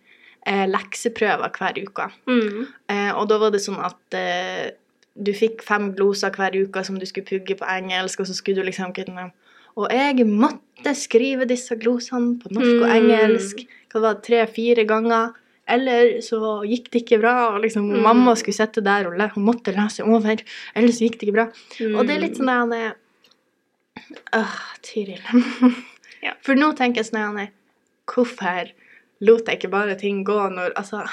eh, 0.48 0.64
lekseprøver 0.72 1.52
hver 1.60 1.78
uke. 1.84 2.08
Mm. 2.32 2.64
Eh, 2.96 3.12
og 3.12 3.28
da 3.30 3.38
var 3.44 3.54
det 3.54 3.62
sånn 3.66 3.78
at 3.86 4.18
eh, 4.18 4.74
du 5.16 5.32
fikk 5.38 5.62
fem 5.68 5.92
gloser 5.96 6.34
hver 6.36 6.58
uke 6.58 6.84
som 6.88 6.98
du 7.00 7.06
skulle 7.08 7.28
pugge 7.30 7.60
på 7.60 7.68
engelsk, 7.76 8.24
og 8.24 8.30
så 8.30 8.36
skulle 8.38 8.64
du 8.64 8.72
liksom 8.72 8.96
kunne 8.96 9.30
Og 9.78 9.90
jeg 9.92 10.26
måtte 10.28 10.94
skrive 10.96 11.48
disse 11.50 11.76
glosene 11.76 12.38
på 12.40 12.52
norsk 12.56 12.82
og 12.82 12.88
Mm. 12.90 12.96
engelsk 13.00 13.66
hva 13.92 13.94
det 13.94 14.02
var 14.02 14.22
tre-fire 14.22 14.86
ganger. 14.88 15.34
Eller 15.68 16.20
så 16.22 16.62
gikk 16.68 16.92
det 16.92 17.02
ikke 17.06 17.20
bra, 17.22 17.56
og 17.56 17.62
liksom 17.64 17.90
Mm. 17.90 18.02
mamma 18.04 18.36
skulle 18.36 18.54
sitte 18.54 18.84
der 18.84 19.08
og 19.08 19.18
hun 19.34 19.46
måtte 19.46 19.74
lese 19.76 20.04
over. 20.06 20.38
Eller 20.76 20.88
så 20.90 21.02
gikk 21.10 21.20
det 21.20 21.28
ikke 21.28 21.34
bra. 21.34 21.48
Mm. 21.80 21.96
Og 21.98 22.08
det 22.08 22.16
er 22.16 22.20
litt 22.20 22.38
sånn 22.38 22.46
der 22.70 22.86
han 22.86 22.94
Åh, 24.34 24.56
Tiril. 24.84 25.22
Ja. 26.22 26.34
For 26.42 26.56
nå 26.56 26.76
tenker 26.76 26.98
jeg 27.04 27.06
sånn 27.12 27.50
Hvorfor 28.08 28.72
lot 29.22 29.46
jeg 29.48 29.60
ikke 29.60 29.72
bare 29.72 29.96
ting 29.96 30.24
gå 30.26 30.38
når 30.52 30.74
Altså, 30.76 31.08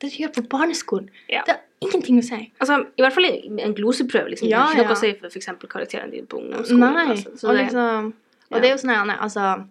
det 0.00 0.12
du 0.12 0.16
gjør 0.22 0.32
på 0.36 0.42
barneskolen, 0.48 1.08
Ja. 1.28 1.42
det 1.46 1.54
har 1.56 1.60
ingenting 1.80 2.18
å 2.18 2.22
si. 2.24 2.52
Altså, 2.60 2.86
I 2.98 3.02
hvert 3.02 3.12
fall 3.14 3.24
en 3.24 3.74
gloseprøve. 3.74 4.28
liksom. 4.30 4.48
Ja, 4.48 4.66
det 4.66 4.78
er 4.78 4.84
ikke 4.84 4.88
noe 4.88 4.96
å 4.96 5.00
si 5.00 5.12
for 5.14 5.26
f.eks. 5.28 5.48
karakterene 5.68 6.10
dine 6.12 6.26
på 6.26 6.38
ungdomsskolen. 6.42 6.94
Nei. 6.94 7.06
Altså. 7.16 7.36
Så 7.36 7.48
og, 7.48 7.54
det, 7.56 7.64
liksom, 7.64 8.06
og 8.50 8.56
ja. 8.56 8.60
det 8.60 8.64
er 8.68 8.72
jo 8.76 8.80
sånn 8.82 9.06
nei, 9.06 9.16
altså 9.20 9.66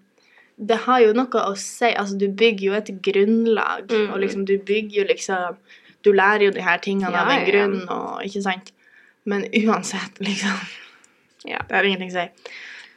Det 0.59 0.77
har 0.87 0.99
jo 1.01 1.13
noe 1.13 1.41
å 1.45 1.55
si. 1.55 1.85
Altså, 1.93 2.17
du 2.17 2.27
bygger 2.29 2.65
jo 2.65 2.73
et 2.73 2.87
grunnlag, 3.05 3.87
Mm. 3.91 4.11
og 4.13 4.19
liksom 4.19 4.45
du 4.45 4.57
bygger 4.57 5.03
jo 5.03 5.03
liksom 5.03 5.55
Du 6.03 6.11
lærer 6.13 6.43
jo 6.45 6.51
de 6.51 6.61
her 6.61 6.77
tingene 6.77 7.13
av 7.15 7.27
en 7.29 7.45
grunn, 7.45 7.89
og 7.89 8.21
ikke 8.23 8.41
sant? 8.41 8.71
Men 9.25 9.43
uansett, 9.53 10.17
liksom 10.19 10.57
Ja. 11.45 11.59
Det 11.67 11.75
har 11.75 11.83
ingenting 11.83 12.09
å 12.09 12.13
si. 12.13 12.29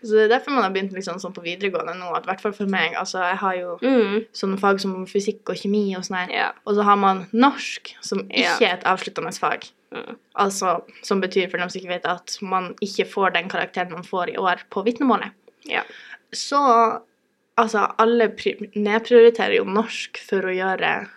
Så 0.03 0.15
det 0.17 0.23
er 0.27 0.29
derfor 0.39 0.55
man 0.57 0.63
har 0.65 0.71
begynt 0.73 0.93
liksom 0.97 1.19
sånn 1.21 1.35
på 1.37 1.43
videregående 1.45 1.95
nå, 1.99 2.11
at 2.17 2.25
i 2.25 2.31
hvert 2.31 2.41
fall 2.41 2.53
for 2.57 2.67
meg 2.73 2.95
Altså, 2.97 3.19
jeg 3.19 3.37
har 3.43 3.55
jo 3.59 3.75
mm, 3.83 4.15
sånne 4.33 4.59
fag 4.61 4.81
som 4.81 4.95
fysikk 5.07 5.51
og 5.53 5.57
kjemi 5.61 5.83
og 5.99 6.05
sånn 6.07 6.17
her. 6.23 6.31
yeah. 6.33 6.53
Og 6.65 6.75
så 6.79 6.87
har 6.89 6.97
man 6.97 7.27
norsk, 7.33 7.93
som 8.01 8.23
ikke 8.29 8.55
ikke 8.57 8.69
er 8.71 8.79
et 8.79 8.87
avsluttende 8.89 9.33
fag. 9.39 9.69
Mm. 9.93 10.17
Altså, 10.39 10.81
Som 11.03 11.21
betyr, 11.21 11.51
for 11.51 11.59
dem 11.59 11.69
som 11.69 11.81
ikke 11.81 11.93
vet, 11.97 12.07
at 12.07 12.39
man 12.43 12.75
ikke 12.81 13.07
får 13.11 13.35
den 13.35 13.49
karakteren 13.53 13.93
man 13.93 14.05
får 14.07 14.31
i 14.35 14.39
år 14.39 14.63
på 14.71 14.85
vitnemålet. 14.87 15.33
Ja. 15.69 15.83
Så 16.33 16.61
altså, 17.59 17.87
alle 17.99 18.31
nedprioriterer 18.75 19.57
jo 19.59 19.65
norsk 19.69 20.19
for 20.29 20.47
å 20.49 20.55
gjøre 20.55 21.09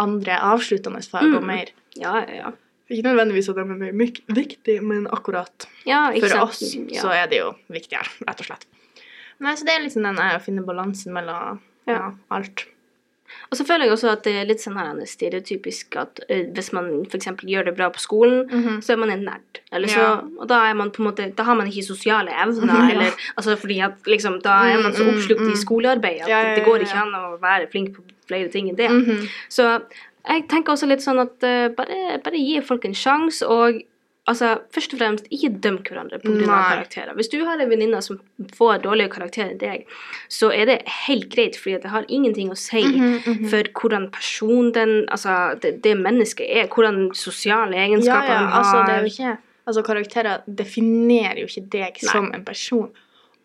andre 0.00 0.36
avsluttende 0.40 1.02
fag 1.08 1.34
og 1.34 1.42
Mm. 1.42 1.46
mer. 1.46 1.66
Ja, 1.96 2.20
ja, 2.24 2.34
ja. 2.34 2.52
Ikke 2.90 3.06
nødvendigvis 3.06 3.48
at 3.52 3.56
de 3.60 3.60
er 3.60 3.92
myk- 3.94 4.24
viktig, 4.34 4.80
men 4.82 5.06
akkurat 5.14 5.66
ja 5.86 6.08
for 6.18 6.42
oss 6.48 6.60
ja. 6.74 7.00
så 7.00 7.12
er 7.14 7.30
det 7.30 7.38
jo 7.38 7.52
viktigere, 7.70 8.08
rett 8.26 8.40
og 8.42 8.50
slett. 8.50 8.66
Nei, 9.40 9.54
så 9.56 9.64
det 9.64 9.76
er 9.76 9.84
liksom 9.86 10.02
den 10.04 10.18
å 10.20 10.40
finne 10.42 10.66
balansen 10.66 11.14
mellom 11.16 11.60
ja, 11.88 12.12
alt. 12.30 12.66
Og 13.50 13.54
så 13.56 13.64
føler 13.66 13.86
jeg 13.86 13.94
også 13.94 14.08
at 14.10 14.24
det 14.26 14.32
er 14.40 14.46
litt 14.48 14.62
sånn 14.62 14.74
her 14.78 14.98
stereotypisk 15.06 15.94
at 16.00 16.18
hvis 16.28 16.72
man 16.74 16.88
f.eks. 17.06 17.28
gjør 17.46 17.68
det 17.70 17.76
bra 17.78 17.86
på 17.94 18.02
skolen, 18.02 18.40
Mhm. 18.50 18.80
så 18.82 18.92
er 18.92 18.98
man 18.98 19.10
en 19.14 19.24
nerd. 19.24 19.60
Eller 19.72 19.88
så, 19.88 20.00
Ja. 20.02 20.20
Og 20.40 20.48
da 20.50 20.58
er 20.68 20.74
man 20.74 20.90
på 20.90 20.98
en 21.02 21.06
måte 21.12 21.34
Da 21.36 21.44
har 21.44 21.54
man 21.54 21.66
ikke 21.70 21.84
sosiale 21.86 22.30
evner, 22.30 22.66
Ja. 22.66 22.90
eller 22.90 23.12
Altså 23.38 23.56
fordi 23.56 23.80
at 23.80 24.02
liksom 24.04 24.42
Da 24.42 24.64
er 24.74 24.82
man 24.82 24.92
så 24.92 25.06
oppslukt 25.06 25.40
mm, 25.40 25.46
mm. 25.46 25.52
i 25.52 25.56
skolearbeid 25.56 26.20
at 26.22 26.28
ja, 26.28 26.54
det 26.56 26.64
går 26.64 26.80
ikke 26.80 27.00
an 27.00 27.14
å 27.14 27.38
være 27.40 27.70
flink 27.70 27.94
på 27.94 28.02
flere 28.26 28.48
ting 28.50 28.68
enn 28.68 28.76
det. 28.76 28.88
-hmm. 28.90 29.28
Så 29.48 29.82
jeg 30.28 30.48
tenker 30.50 30.74
også 30.74 30.88
litt 30.90 31.04
sånn 31.04 31.22
at 31.22 31.46
uh, 31.46 31.68
bare, 31.76 32.18
bare 32.24 32.40
gi 32.40 32.60
folk 32.64 32.84
en 32.88 32.96
sjanse, 32.96 33.46
og 33.46 33.80
altså, 34.30 34.52
først 34.74 34.94
og 34.94 35.00
fremst, 35.00 35.28
ikke 35.34 35.50
døm 35.64 35.78
hverandre 35.86 36.20
på 36.22 36.32
grunn 36.32 36.46
karakterer. 36.46 37.14
Hvis 37.18 37.30
du 37.32 37.38
har 37.46 37.60
en 37.60 37.70
venninne 37.70 38.00
som 38.04 38.20
får 38.56 38.82
dårligere 38.84 39.12
karakterer 39.14 39.54
enn 39.54 39.60
deg, 39.62 39.86
så 40.30 40.52
er 40.54 40.68
det 40.70 40.78
helt 41.06 41.28
greit, 41.32 41.58
fordi 41.58 41.80
det 41.82 41.92
har 41.92 42.08
ingenting 42.08 42.52
å 42.52 42.58
si 42.58 42.84
Mhm, 42.84 43.20
mhm. 43.26 43.48
for 43.52 43.68
hvordan 43.80 44.10
person 44.14 44.72
den, 44.72 45.06
altså, 45.08 45.58
det, 45.62 45.82
det 45.84 45.96
mennesket 45.98 46.46
er, 46.48 46.68
hvordan 46.68 47.14
sosiale 47.14 47.76
egenskaper 47.76 48.32
ja, 48.32 48.40
ja, 48.40 48.46
har. 48.46 48.58
altså 48.64 49.06
ikke 49.06 49.38
Altså 49.70 49.82
karakterer 49.86 50.40
definerer 50.48 51.38
jo 51.42 51.46
ikke 51.46 51.68
deg 51.70 51.98
Nei. 52.00 52.10
som 52.10 52.30
en 52.34 52.44
person. 52.44 52.88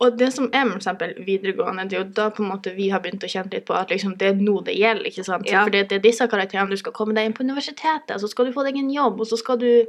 Og 0.04 0.18
det 0.18 0.34
som 0.34 0.50
er 0.52 0.66
med 0.66 0.76
eksempel 0.82 1.14
videregående, 1.26 1.86
det 1.90 1.94
er 1.98 2.02
jo 2.04 2.10
da 2.18 2.30
på 2.30 2.44
en 2.44 2.50
måte 2.52 2.74
vi 2.76 2.90
har 2.92 3.00
begynt 3.00 3.24
å 3.24 3.30
kjenne 3.32 3.54
litt 3.54 3.66
på 3.66 3.74
at 3.80 3.90
liksom 3.90 4.18
det 4.18 4.28
er 4.28 4.34
nå 4.36 4.58
det 4.66 4.76
gjelder, 4.76 5.06
ikke 5.08 5.24
sant? 5.24 5.46
Ja. 5.48 5.64
Fordi 5.64 5.84
det 5.88 5.92
er 6.00 6.00
disse 6.04 6.28
karakterene 6.28 6.70
du 6.70 6.76
skal 6.78 6.92
komme 6.92 7.16
deg 7.16 7.26
inn 7.30 7.34
på 7.38 7.46
universitetet, 7.48 8.20
så 8.20 8.28
skal 8.28 8.46
du 8.46 8.52
få 8.52 8.66
deg 8.68 8.76
en 8.82 8.90
jobb, 8.92 9.22
og 9.22 9.28
så 9.28 9.38
skal 9.38 9.58
du 9.58 9.86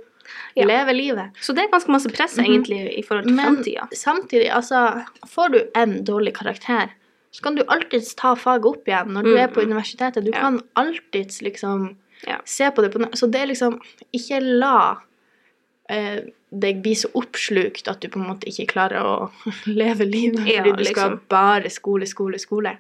Ja. 0.57 0.65
leve 0.67 0.93
livet. 0.95 1.31
Så 1.41 1.55
det 1.55 1.65
er 1.65 1.71
ganske 1.71 1.89
masse 1.89 2.09
press, 2.13 2.37
Mhm. 2.37 2.45
egentlig, 2.47 2.99
i 2.99 3.03
forhold 3.03 3.25
til 3.27 3.35
Men 3.35 3.57
samtidig, 3.93 4.51
altså, 4.51 5.05
får 5.27 5.53
du 5.53 5.61
en 5.75 6.05
dårlig 6.05 6.35
karakter, 6.35 6.91
så 7.33 7.43
kan 7.43 7.55
du 7.55 7.63
alltids 7.65 8.15
ta 8.15 8.35
faget 8.35 8.65
opp 8.65 8.85
igjen 8.89 9.09
når 9.13 9.23
du 9.23 9.35
Mm, 9.35 9.39
er 9.39 9.49
på 9.49 9.61
mm. 9.63 9.71
universitetet. 9.71 10.25
Du 10.25 10.31
Ja. 10.31 10.41
kan 10.41 10.61
alltids 10.77 11.43
liksom 11.43 11.97
se 12.45 12.65
på 12.71 12.83
det 12.83 12.93
på. 12.93 12.99
Så 13.15 13.31
det 13.31 13.41
er 13.43 13.47
liksom 13.47 13.81
Ikke 14.15 14.41
la 14.41 14.97
eh, 15.89 16.21
deg 16.51 16.83
bli 16.83 16.95
så 16.95 17.09
oppslukt 17.15 17.89
at 17.89 18.01
du 18.01 18.09
på 18.09 18.19
en 18.21 18.29
måte 18.31 18.49
ikke 18.49 18.67
klarer 18.73 19.03
å 19.03 19.31
leve 19.81 20.05
livet 20.09 20.47
Ja, 20.47 20.63
liksom. 20.63 20.77
du 20.77 20.85
skal 20.85 21.11
liksom. 21.11 21.21
bare 21.29 21.71
skole, 21.71 22.07
skole, 22.07 22.39
skole. 22.39 22.77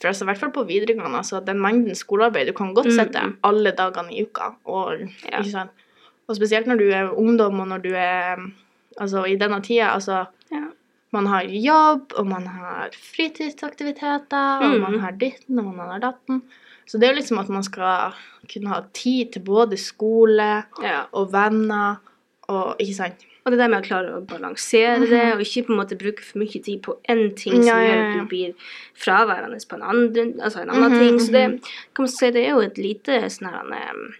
For 0.00 0.08
altså, 0.10 0.24
i 0.26 0.28
hvert 0.28 0.38
fall 0.42 0.52
på 0.52 0.66
videregående, 0.68 1.16
altså, 1.22 1.40
den 1.40 1.58
mengden 1.62 1.94
skolearbeid 1.96 2.46
Du 2.50 2.52
kan 2.52 2.74
godt 2.76 2.86
Mm, 2.90 2.96
sette 2.98 3.22
mm. 3.24 3.36
alle 3.48 3.72
dagene 3.72 4.12
i 4.12 4.22
uka. 4.26 4.50
Og, 4.66 5.06
Ja. 5.32 5.40
og 6.28 6.36
spesielt 6.36 6.66
når 6.66 6.76
du 6.78 6.90
er 6.92 7.14
ungdom, 7.16 7.60
og 7.60 7.68
når 7.68 7.78
du 7.82 7.92
er 7.94 8.36
Altså, 8.98 9.24
i 9.28 9.36
denne 9.36 9.60
tida, 9.62 9.90
altså 9.94 10.26
Ja. 10.52 10.66
Man 11.12 11.26
har 11.26 11.42
jobb, 11.48 12.12
og 12.18 12.26
man 12.26 12.46
har 12.46 12.90
fritidsaktiviteter, 12.92 14.58
og 14.62 14.74
Mm. 14.74 14.80
man 14.80 14.98
har 15.00 15.12
ditten, 15.12 15.58
og 15.58 15.74
man 15.76 15.88
har 15.88 15.98
datten. 16.00 16.42
Så 16.86 16.98
det 16.98 17.08
er 17.08 17.12
jo 17.14 17.20
liksom 17.20 17.38
at 17.40 17.48
man 17.48 17.62
skal 17.62 18.12
kunne 18.52 18.68
ha 18.68 18.80
tid 18.92 19.32
til 19.32 19.42
både 19.42 19.76
skole 19.76 20.64
og 21.12 21.32
venner 21.32 21.96
og 22.48 22.76
Ikke 22.82 22.94
sant? 22.94 23.24
Og 23.46 23.52
det 23.52 23.60
der 23.60 23.68
med 23.70 23.78
å 23.78 23.86
klare 23.86 24.10
å 24.16 24.24
balansere 24.26 25.06
det, 25.06 25.22
og 25.36 25.40
ikke 25.44 25.68
på 25.68 25.72
en 25.72 25.78
måte 25.78 25.94
bruke 25.98 26.24
for 26.26 26.40
mye 26.42 26.58
tid 26.66 26.80
på 26.82 26.96
én 27.08 27.28
ting 27.38 27.54
som 27.62 27.68
ja, 27.68 27.76
Ja, 27.78 27.84
ja, 27.84 27.94
gjør 27.94 28.02
at 28.02 28.16
du 28.18 28.28
blir 28.32 28.54
fraværende 28.98 29.60
på 29.70 29.76
en, 29.78 29.82
andre, 29.86 30.24
altså 30.42 30.62
en 30.64 30.70
annen 30.74 30.92
Mhm, 30.92 30.98
ting. 30.98 31.20
Så 31.20 31.32
det 31.32 31.48
mhm. 31.50 31.58
kan 31.94 32.02
man 32.02 32.08
si, 32.08 32.30
det 32.34 32.42
er 32.42 32.50
jo 32.56 32.60
et 32.66 32.78
lite 32.78 33.20
sånn 33.30 33.46
her 33.52 33.62
em, 33.62 34.14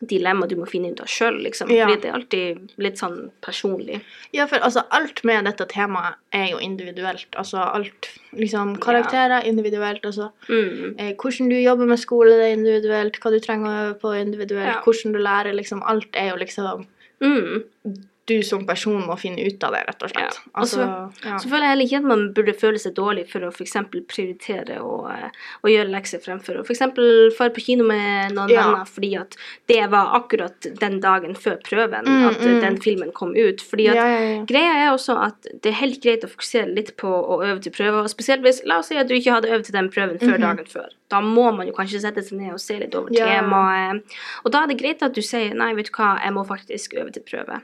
dilemma 0.00 0.46
du 0.48 0.56
må 0.56 0.66
finne 0.66 0.90
ut 0.90 1.00
av 1.04 1.06
sjøl, 1.12 1.42
liksom. 1.44 1.68
Fordi 1.68 1.96
det 2.00 2.08
er 2.08 2.14
alltid 2.16 2.70
litt 2.80 2.98
sånn 2.98 3.30
personlig. 3.44 4.00
Ja, 4.32 4.46
for 4.48 4.58
altså, 4.64 4.82
alt 4.96 5.20
med 5.28 5.44
dette 5.44 5.66
temaet 5.68 6.16
er 6.32 6.46
jo 6.54 6.58
individuelt. 6.64 7.28
Altså 7.36 7.60
alt 7.60 8.08
liksom 8.32 8.78
Karakterer 8.80 9.44
individuelt. 9.46 10.02
Altså 10.08 10.30
Mm. 10.48 10.94
eh, 10.98 11.12
hvordan 11.14 11.50
du 11.50 11.56
jobber 11.60 11.86
med 11.86 11.98
skole, 11.98 12.30
det 12.30 12.46
er 12.48 12.56
individuelt. 12.56 13.20
Hva 13.20 13.30
du 13.30 13.38
trenger 13.40 13.66
å 13.68 13.82
øve 13.90 14.00
på, 14.00 14.12
individuelt. 14.18 14.82
Hvordan 14.84 15.12
du 15.12 15.18
lærer, 15.18 15.52
liksom. 15.52 15.82
Alt 15.84 16.08
er 16.14 16.30
jo 16.30 16.36
liksom 16.36 16.86
Mm. 17.22 18.09
Du 18.30 18.36
som 18.46 18.62
person 18.68 19.00
må 19.08 19.16
finne 19.18 19.42
ut 19.42 19.64
av 19.66 19.74
det, 19.74 19.80
rett 19.88 20.02
og 20.06 20.12
slett. 20.12 20.36
Ja. 20.38 20.50
Altså, 20.62 20.84
ja. 21.26 21.38
Så 21.42 21.48
føler 21.50 21.66
jeg 21.66 21.72
heller 21.74 21.88
ikke 21.88 22.00
at 22.02 22.08
man 22.10 22.24
burde 22.36 22.54
føle 22.60 22.78
seg 22.82 22.94
dårlig 22.98 23.24
for 23.32 23.42
å 23.46 23.50
f.eks. 23.50 23.74
prioritere 24.12 24.76
å, 24.84 24.94
eh, 25.10 25.30
å 25.66 25.72
gjøre 25.72 25.90
lekser 25.90 26.22
fremfor 26.22 26.60
å 26.60 26.64
f.eks. 26.64 26.84
dra 26.94 27.48
på 27.56 27.64
kino 27.64 27.84
med 27.88 28.36
noen 28.36 28.52
Ja. 28.54 28.62
venner 28.68 28.86
fordi 28.86 29.10
at 29.18 29.34
det 29.66 29.80
var 29.90 30.14
akkurat 30.20 30.68
den 30.78 31.00
dagen 31.02 31.34
før 31.34 31.58
prøven 31.66 32.06
Mm, 32.06 32.28
at 32.30 32.38
mm. 32.40 32.60
den 32.62 32.76
filmen 32.80 33.10
kom 33.12 33.34
ut. 33.36 33.60
Fordi 33.60 33.88
at. 33.90 34.46
Greia 34.46 34.86
er 34.86 34.90
også 34.94 35.16
at 35.26 35.42
det 35.62 35.72
er 35.72 35.78
helt 35.80 36.00
greit 36.02 36.24
å 36.24 36.30
fokusere 36.30 36.72
litt 36.74 36.96
på 36.96 37.08
å 37.10 37.40
øve 37.42 37.60
til 37.62 37.72
prøver. 37.72 38.02
og 38.04 38.10
Spesielt 38.12 38.42
hvis 38.46 38.62
La 38.66 38.78
oss 38.78 38.88
si 38.92 38.96
at 38.96 39.08
du 39.08 39.14
ikke 39.14 39.32
hadde 39.34 39.50
øvd 39.50 39.64
til 39.66 39.72
den 39.72 39.90
prøven 39.90 40.18
før 40.20 40.36
Mhm. 40.38 40.40
dagen 40.46 40.66
før. 40.66 40.88
Da 41.10 41.20
må 41.20 41.50
man 41.56 41.66
jo 41.66 41.72
kanskje 41.72 42.00
sette 42.00 42.22
seg 42.22 42.38
ned 42.38 42.52
og 42.52 42.60
se 42.60 42.78
litt 42.78 42.94
over 42.94 43.10
temaet. 43.10 44.02
Og 44.44 44.52
da 44.52 44.62
er 44.62 44.66
det 44.68 44.78
greit 44.78 45.02
at 45.02 45.12
du 45.14 45.20
sier 45.22 45.54
nei, 45.54 45.72
vet 45.74 45.86
du 45.86 45.92
hva, 45.92 46.20
jeg 46.22 46.32
må 46.32 46.46
faktisk 46.46 46.94
øve 47.00 47.12
til 47.12 47.22
prøve. 47.22 47.60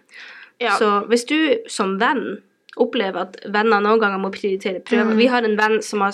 Ja. 0.62 0.76
Så 0.78 1.06
hvis 1.10 1.24
du 1.28 1.36
som 1.68 1.98
venn 2.00 2.42
opplever 2.76 3.22
at 3.22 3.36
venner 3.48 3.80
noen 3.80 4.00
ganger 4.02 4.20
må 4.20 4.28
prioritere 4.34 4.82
prøver 4.84 5.14
Mm. 5.14 5.16
Vi 5.16 5.26
har 5.32 5.42
en 5.44 5.56
venn 5.56 5.82
som 5.82 6.02
har 6.04 6.12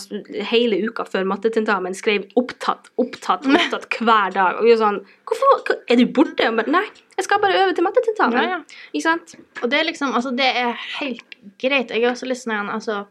hele 0.50 0.78
uka 0.86 1.02
før 1.04 1.24
mattetentamen 1.26 1.94
skrev 1.94 2.28
'opptatt', 2.38 2.90
'opptatt', 2.98 3.46
'opptatt' 3.50 3.98
hver 3.98 4.30
dag. 4.32 4.58
Og 4.58 4.64
vi 4.64 4.72
er 4.72 4.76
sånn 4.78 5.00
Hvorfor 5.26 5.76
Er 5.88 5.96
du 5.96 6.06
borte? 6.06 6.46
Og 6.48 6.56
bare, 6.56 6.70
Nei, 6.70 6.84
jeg 7.16 7.24
skal 7.24 7.40
bare 7.40 7.64
øve 7.64 7.74
til 7.74 7.84
mattetentamen. 7.84 8.42
Ja, 8.42 8.48
ja. 8.50 8.60
Ikke 8.94 9.02
sant? 9.02 9.34
Og 9.62 9.70
det 9.70 9.80
er 9.80 9.84
liksom, 9.90 10.14
altså 10.14 10.30
det 10.30 10.46
er 10.46 10.72
helt 11.00 11.36
greit. 11.58 11.90
Jeg 11.90 12.02
er 12.04 12.10
også 12.12 12.26
litt 12.26 12.38
sånn, 12.38 12.70
altså 12.70 13.06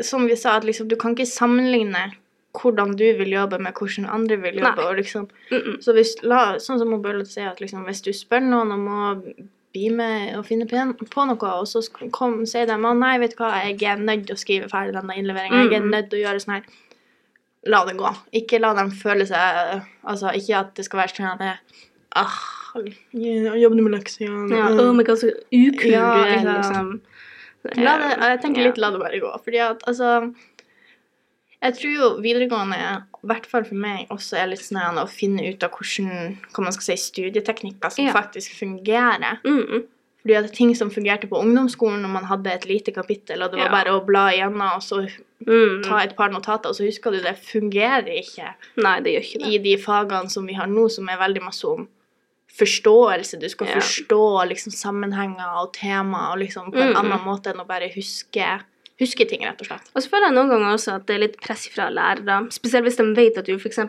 Som 0.00 0.26
vi 0.26 0.36
sa, 0.36 0.56
at 0.56 0.64
liksom 0.64 0.88
du 0.88 0.96
kan 0.96 1.14
ikke 1.14 1.26
sammenligne 1.26 2.12
hvordan 2.54 2.96
du 2.96 3.04
vil 3.18 3.32
jobbe 3.34 3.58
med 3.58 3.74
hvordan 3.74 4.06
andre 4.08 4.36
vil 4.36 4.54
jobbe. 4.54 4.76
Nei. 4.76 4.84
og 4.86 4.96
liksom, 4.96 5.28
Mm 5.50 5.60
-mm. 5.60 5.80
så 5.82 5.92
hvis, 5.92 6.14
la, 6.22 6.54
Sånn 6.58 6.78
som 6.78 6.88
Mobile 6.88 7.24
sier, 7.26 7.50
at 7.50 7.60
liksom, 7.60 7.84
hvis 7.84 8.00
du 8.00 8.12
spør 8.12 8.40
noen 8.40 8.72
om 8.72 8.86
å 8.88 9.24
bli 9.74 9.88
med 9.90 10.36
og 10.38 10.44
finne 10.46 10.66
på, 10.70 11.24
noe, 11.26 11.50
og 11.58 11.66
så 11.66 11.82
kom, 12.14 12.40
sier 12.46 12.66
de 12.70 12.76
at 12.78 12.96
nei, 13.00 13.16
vet 13.18 13.34
du 13.34 13.40
hva, 13.42 13.50
jeg 13.66 13.82
er 13.90 13.98
nødt 14.00 14.26
til 14.28 14.36
å 14.36 14.40
skrive 14.40 14.70
ferdig 14.70 14.94
denne 14.94 15.16
innleveringen, 15.18 15.66
jeg 15.66 15.80
er 15.80 15.84
Mm. 15.84 15.90
nødt 15.90 16.10
til 16.10 16.20
å 16.20 16.24
gjøre 16.28 16.42
sånn 16.44 16.54
her. 16.54 16.62
La 17.66 17.84
det 17.88 17.96
gå. 17.96 18.10
Ikke 18.36 18.60
la 18.60 18.74
dem 18.76 18.90
føle 18.92 19.24
seg 19.26 19.82
Altså, 20.06 20.30
ikke 20.36 20.58
at 20.58 20.74
det 20.76 20.84
skal 20.84 21.00
være 21.00 21.14
sånn 21.16 21.32
at 21.32 21.38
det 21.40 21.54
Ah, 22.14 22.34
jeg 23.12 23.60
jobber 23.62 23.82
med 23.82 23.92
lekser 23.96 24.26
igjen. 24.26 24.50
Ja, 24.54 24.68
oh 24.70 24.92
my 24.94 25.02
god, 25.02 25.18
så 25.18 25.30
ukul 25.50 25.90
Ja, 25.90 26.10
du 26.14 26.20
er, 26.28 26.44
liksom. 26.60 27.00
det, 27.98 28.10
jeg 28.20 28.40
tenker 28.42 28.62
litt 28.68 28.78
la 28.78 28.90
det 28.94 29.00
bare 29.00 29.18
gå. 29.22 29.32
Fordi 29.44 29.58
at 29.64 29.82
altså 29.88 30.10
Jeg 31.64 31.74
tror 31.78 31.94
jo 31.96 32.08
videregående, 32.20 32.76
i 33.24 33.26
hvert 33.30 33.46
fall 33.48 33.64
for 33.64 33.74
meg, 33.80 34.06
også 34.12 34.36
er 34.36 34.50
litt 34.50 34.60
sånn 34.60 34.98
å 35.00 35.06
finne 35.08 35.40
ut 35.48 35.62
av 35.64 35.70
hvordan 35.72 36.36
hva 36.52 36.64
man 36.66 36.72
skal 36.76 36.90
si, 36.90 36.96
studieteknikker 37.08 37.90
som 37.94 38.04
Ja. 38.04 38.12
faktisk 38.12 38.52
fungerer. 38.60 39.38
Mm, 39.44 39.86
Fordi 40.24 40.34
at 40.38 40.52
ting 40.56 40.74
som 40.74 40.88
fungerte 40.90 41.28
på 41.28 41.36
ungdomsskolen 41.40 42.00
når 42.00 42.08
man 42.12 42.24
hadde 42.24 42.46
et 42.52 42.64
lite 42.64 42.92
kapittel, 42.94 43.42
og 43.42 43.50
det 43.52 43.58
var 43.60 43.66
Ja. 43.66 43.72
bare 43.84 43.92
å 44.00 44.04
bla 44.06 44.30
igjennom 44.32 44.76
og 44.76 44.80
så 44.82 45.02
mm. 45.46 45.82
ta 45.84 45.98
et 46.00 46.16
par 46.16 46.30
notater, 46.30 46.68
og 46.70 46.74
så 46.76 46.84
husker 46.86 47.10
du 47.12 47.20
det, 47.20 47.36
fungerer 47.36 48.08
ikke 48.08 48.54
Nei, 48.78 49.00
det 49.00 49.12
gjør 49.12 49.24
ikke 49.24 49.38
det. 49.44 49.52
i 49.52 49.58
de 49.58 49.76
fagene 49.76 50.30
som 50.30 50.46
vi 50.46 50.54
har 50.54 50.66
nå, 50.66 50.88
som 50.90 51.06
er 51.08 51.18
veldig 51.18 51.42
masse 51.42 51.64
om 51.64 51.88
forståelse. 52.48 53.38
Du 53.40 53.48
skal 53.48 53.66
Ja. 53.66 53.74
forstå 53.80 54.48
liksom 54.48 54.72
sammenhenger 54.72 55.56
og 55.62 55.72
temaer 55.72 56.36
liksom 56.38 56.70
på 56.72 56.78
en 56.78 56.92
Mm, 56.94 56.96
annen 56.96 57.20
måte 57.24 57.50
enn 57.52 57.60
å 57.60 57.66
bare 57.66 57.88
huske 57.92 58.62
huske 59.02 59.26
ting, 59.28 59.44
rett 59.46 59.62
og 59.62 59.68
slett. 59.68 59.88
Og 59.94 60.02
så 60.02 60.10
føler 60.12 60.30
jeg 60.30 60.36
noen 60.38 60.52
ganger 60.54 60.76
også 60.76 60.98
at 60.98 61.06
det 61.08 61.16
er 61.16 61.24
litt 61.26 61.38
press 61.42 61.66
fra 61.72 61.88
lærere. 61.92 62.44
Spesielt 62.54 62.86
hvis 62.88 63.00
de 63.00 63.08
vet 63.16 63.40
at 63.40 63.48
du 63.48 63.56
f.eks. 63.56 63.80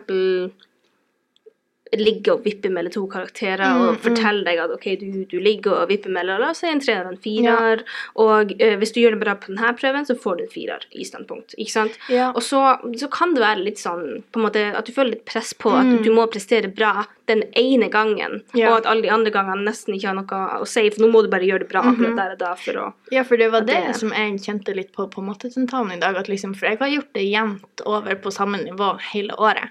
ligger 1.94 2.32
og 2.34 2.44
vipper 2.44 2.70
mellom 2.70 2.90
to 2.92 3.06
karakterer 3.06 3.62
Mm, 3.76 3.80
og 3.82 3.92
mm. 3.94 3.98
forteller 4.02 4.44
deg 4.44 4.58
at 4.58 4.70
ok, 4.74 4.86
du, 5.00 5.24
du 5.30 5.38
ligger 5.40 5.72
og 5.82 5.88
vipper 5.88 6.10
mellom 6.10 6.40
la 6.40 6.50
oss 6.50 6.58
si 6.64 6.66
en 6.66 6.80
treer 6.80 7.06
og 7.06 7.12
en 7.12 7.20
firer, 7.22 7.82
og 8.16 8.52
uh, 8.60 8.74
hvis 8.80 8.92
du 8.92 9.00
gjør 9.00 9.14
det 9.16 9.20
bra 9.22 9.34
på 9.38 9.52
denne 9.54 9.72
prøven, 9.78 10.04
så 10.08 10.16
får 10.18 10.36
du 10.36 10.42
en 10.44 10.50
firer 10.50 10.86
i 10.92 11.04
standpunkt. 11.04 11.54
Ikke 11.58 11.70
sant? 11.72 11.98
Ja. 12.10 12.32
Og 12.34 12.42
så, 12.42 12.60
så 12.98 13.08
kan 13.12 13.34
det 13.34 13.40
være 13.44 13.62
litt 13.62 13.78
sånn 13.78 14.24
på 14.32 14.40
en 14.40 14.46
måte, 14.48 14.64
at 14.76 14.86
du 14.86 14.92
føler 14.92 15.14
litt 15.16 15.24
press 15.28 15.52
på 15.54 15.70
at 15.72 15.86
Mm. 15.86 16.02
du 16.02 16.10
må 16.10 16.26
prestere 16.26 16.68
bra 16.74 17.06
den 17.26 17.42
ene 17.56 17.88
gangen, 17.90 18.42
Ja. 18.54 18.70
og 18.72 18.78
at 18.82 18.86
alle 18.86 19.02
de 19.02 19.10
andre 19.10 19.30
gangene 19.30 19.64
nesten 19.66 19.94
ikke 19.94 20.08
har 20.10 20.14
noe 20.14 20.60
å 20.62 20.66
si, 20.66 20.88
for 20.90 21.02
nå 21.06 21.10
må 21.12 21.22
du 21.22 21.28
bare 21.30 21.46
gjøre 21.46 21.60
det 21.64 21.68
bra 21.70 21.80
akkurat 21.82 22.10
Mhm. 22.12 22.16
der 22.16 22.32
og 22.32 22.38
da 22.38 22.54
for 22.54 22.72
å 22.72 22.92
Ja, 23.12 23.22
for 23.22 23.36
det 23.36 23.50
var 23.52 23.60
det, 23.60 23.74
det- 23.86 23.96
som 23.96 24.10
jeg 24.10 24.38
kjente 24.42 24.74
litt 24.74 24.92
på 24.92 25.08
på 25.10 25.22
mattetentamen 25.22 25.96
i 25.96 26.00
dag. 26.00 26.16
At 26.16 26.26
liksom, 26.28 26.54
for 26.56 26.66
jeg 26.66 26.78
har 26.78 26.88
gjort 26.88 27.12
det 27.14 27.22
jevnt 27.30 27.80
over 27.86 28.14
på 28.16 28.32
samme 28.32 28.58
nivå 28.64 28.98
hele 29.12 29.30
året. 29.38 29.70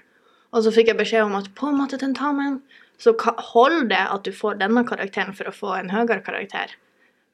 Og 0.56 0.64
så 0.64 0.72
fikk 0.72 0.90
jeg 0.92 0.98
beskjed 0.98 1.26
om 1.26 1.36
at 1.38 1.50
på 1.58 1.70
mattetentamen 1.76 2.60
så 3.00 3.12
hold 3.52 3.90
det 3.90 4.00
at 4.00 4.24
du 4.24 4.32
får 4.32 4.56
denne 4.62 4.82
karakteren 4.88 5.36
for 5.36 5.50
å 5.50 5.54
få 5.54 5.74
en 5.76 5.92
høyere 5.92 6.22
karakter. 6.24 6.72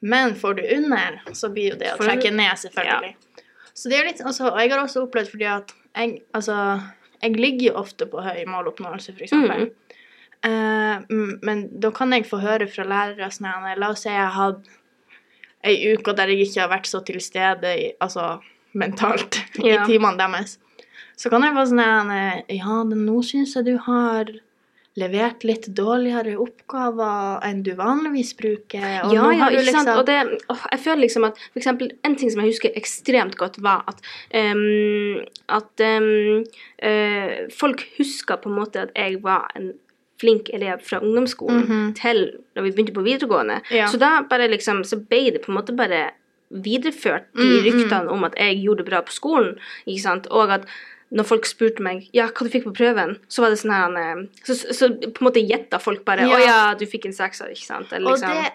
Men 0.03 0.35
får 0.35 0.57
du 0.59 0.63
under, 0.75 1.21
så 1.31 1.47
blir 1.53 1.71
jo 1.71 1.77
det 1.79 1.93
å 1.93 2.01
trekke 2.01 2.33
ned, 2.35 2.57
selvfølgelig. 2.59 3.13
Så 3.73 3.89
det 3.89 4.01
er 4.01 4.09
litt, 4.09 4.19
altså, 4.21 4.49
og 4.51 4.59
jeg 4.59 4.73
har 4.73 4.81
også 4.83 5.05
opplevd 5.05 5.31
fordi 5.31 5.47
at 5.49 5.71
jeg, 5.95 6.17
altså, 6.35 6.57
jeg 7.23 7.37
ligger 7.39 7.69
jo 7.69 7.77
ofte 7.79 8.09
på 8.11 8.21
høy 8.25 8.43
måloppnåelse. 8.51 9.15
Eh, 10.43 10.97
mm, 11.07 11.39
men 11.47 11.63
da 11.79 11.93
kan 11.95 12.11
jeg 12.11 12.27
få 12.27 12.41
høre 12.43 12.67
fra 12.67 12.83
lærere 12.83 13.31
sånn 13.31 13.69
La 13.79 13.93
oss 13.93 14.03
si 14.03 14.11
jeg 14.11 14.33
hadde 14.35 14.75
ei 15.63 15.93
uke 15.95 16.11
der 16.17 16.33
jeg 16.33 16.49
ikke 16.49 16.65
har 16.65 16.73
vært 16.73 16.89
så 16.91 16.99
til 17.07 17.21
stede 17.23 17.71
i, 17.79 17.85
altså 18.03 18.41
mentalt 18.75 19.39
Ja. 19.63 19.85
i 19.85 19.87
timene 19.87 20.19
deres. 20.19 20.57
Så 21.17 21.29
kan 21.29 21.41
jeg 21.45 21.53
få 21.53 21.65
sånn 21.69 21.83
her 21.83 22.43
Ja, 22.49 22.83
nå 22.83 23.19
syns 23.23 23.53
jeg 23.55 23.65
du 23.65 23.77
har 23.77 24.25
levert 24.95 25.41
litt 25.43 25.65
dårligere 25.73 26.35
oppgaver 26.37 27.39
enn 27.47 27.63
du 27.65 27.71
vanligvis 27.73 28.35
bruker. 28.37 28.83
Og 29.07 29.13
ja, 29.15 29.23
ja, 29.33 29.47
ikke 29.49 29.71
sant. 29.71 29.87
liksom- 29.87 29.97
Og 29.97 30.05
det, 30.05 30.17
å, 30.53 30.57
jeg 30.71 30.79
føler 30.83 31.01
liksom 31.01 31.23
at 31.25 31.37
for 31.51 31.59
eksempel, 31.59 31.91
En 32.03 32.15
ting 32.15 32.29
som 32.29 32.41
jeg 32.41 32.51
husker 32.51 32.75
ekstremt 32.77 33.35
godt, 33.35 33.57
var 33.59 33.83
at 33.87 34.01
um, 34.33 35.25
At 35.49 35.81
um, 35.81 36.43
uh, 36.83 37.49
folk 37.57 37.81
huska 37.97 38.37
på 38.37 38.49
en 38.51 38.59
måte 38.59 38.81
at 38.83 38.91
jeg 38.95 39.21
var 39.23 39.49
en 39.55 39.73
flink 40.21 40.49
elev 40.53 40.79
fra 40.85 40.99
ungdomsskolen 41.01 41.65
Mhm. 41.67 41.95
til 41.95 42.37
da 42.55 42.61
vi 42.61 42.71
begynte 42.71 42.93
på 42.93 43.03
videregående. 43.03 43.61
Ja. 43.71 43.87
Så 43.87 43.97
da 43.99 44.21
bare 44.21 44.47
liksom, 44.47 44.83
så 44.85 44.95
ble 45.09 45.31
det 45.31 45.41
på 45.41 45.49
en 45.49 45.57
måte 45.57 45.75
bare 45.75 46.11
videreført, 46.51 47.23
de 47.35 47.41
Mm, 47.41 47.59
mm. 47.59 47.63
ryktene 47.65 48.09
om 48.11 48.23
at 48.23 48.35
jeg 48.37 48.61
gjorde 48.63 48.77
det 48.77 48.85
bra 48.85 49.01
på 49.01 49.11
skolen. 49.11 49.57
ikke 49.87 50.01
sant? 50.01 50.27
Og 50.29 50.49
at 50.51 50.65
når 51.11 51.27
folk 51.27 51.45
spurte 51.45 51.83
meg 51.85 52.07
ja, 52.15 52.27
hva 52.29 52.45
du 52.45 52.49
fikk 52.53 52.65
på 52.69 52.75
prøven, 52.77 53.17
så 53.27 53.43
var 53.43 53.53
det 53.53 53.59
sånn 53.61 53.73
her 53.75 53.97
eh, 54.01 54.23
Så, 54.45 54.55
så, 54.73 54.89
på 55.03 55.21
en 55.21 55.27
måte 55.27 55.43
gjetta 55.43 55.79
folk 55.79 56.05
bare 56.05 56.27
Ja. 56.27 56.35
å 56.35 56.39
ja, 56.41 56.59
du 56.79 56.85
fikk 56.89 57.05
en 57.05 57.13
sekser, 57.17 57.51
ikke 57.53 57.65
sant? 57.65 57.91
Eller 57.93 58.09
Og 58.09 58.17
liksom 58.17 58.33
det 58.33 58.53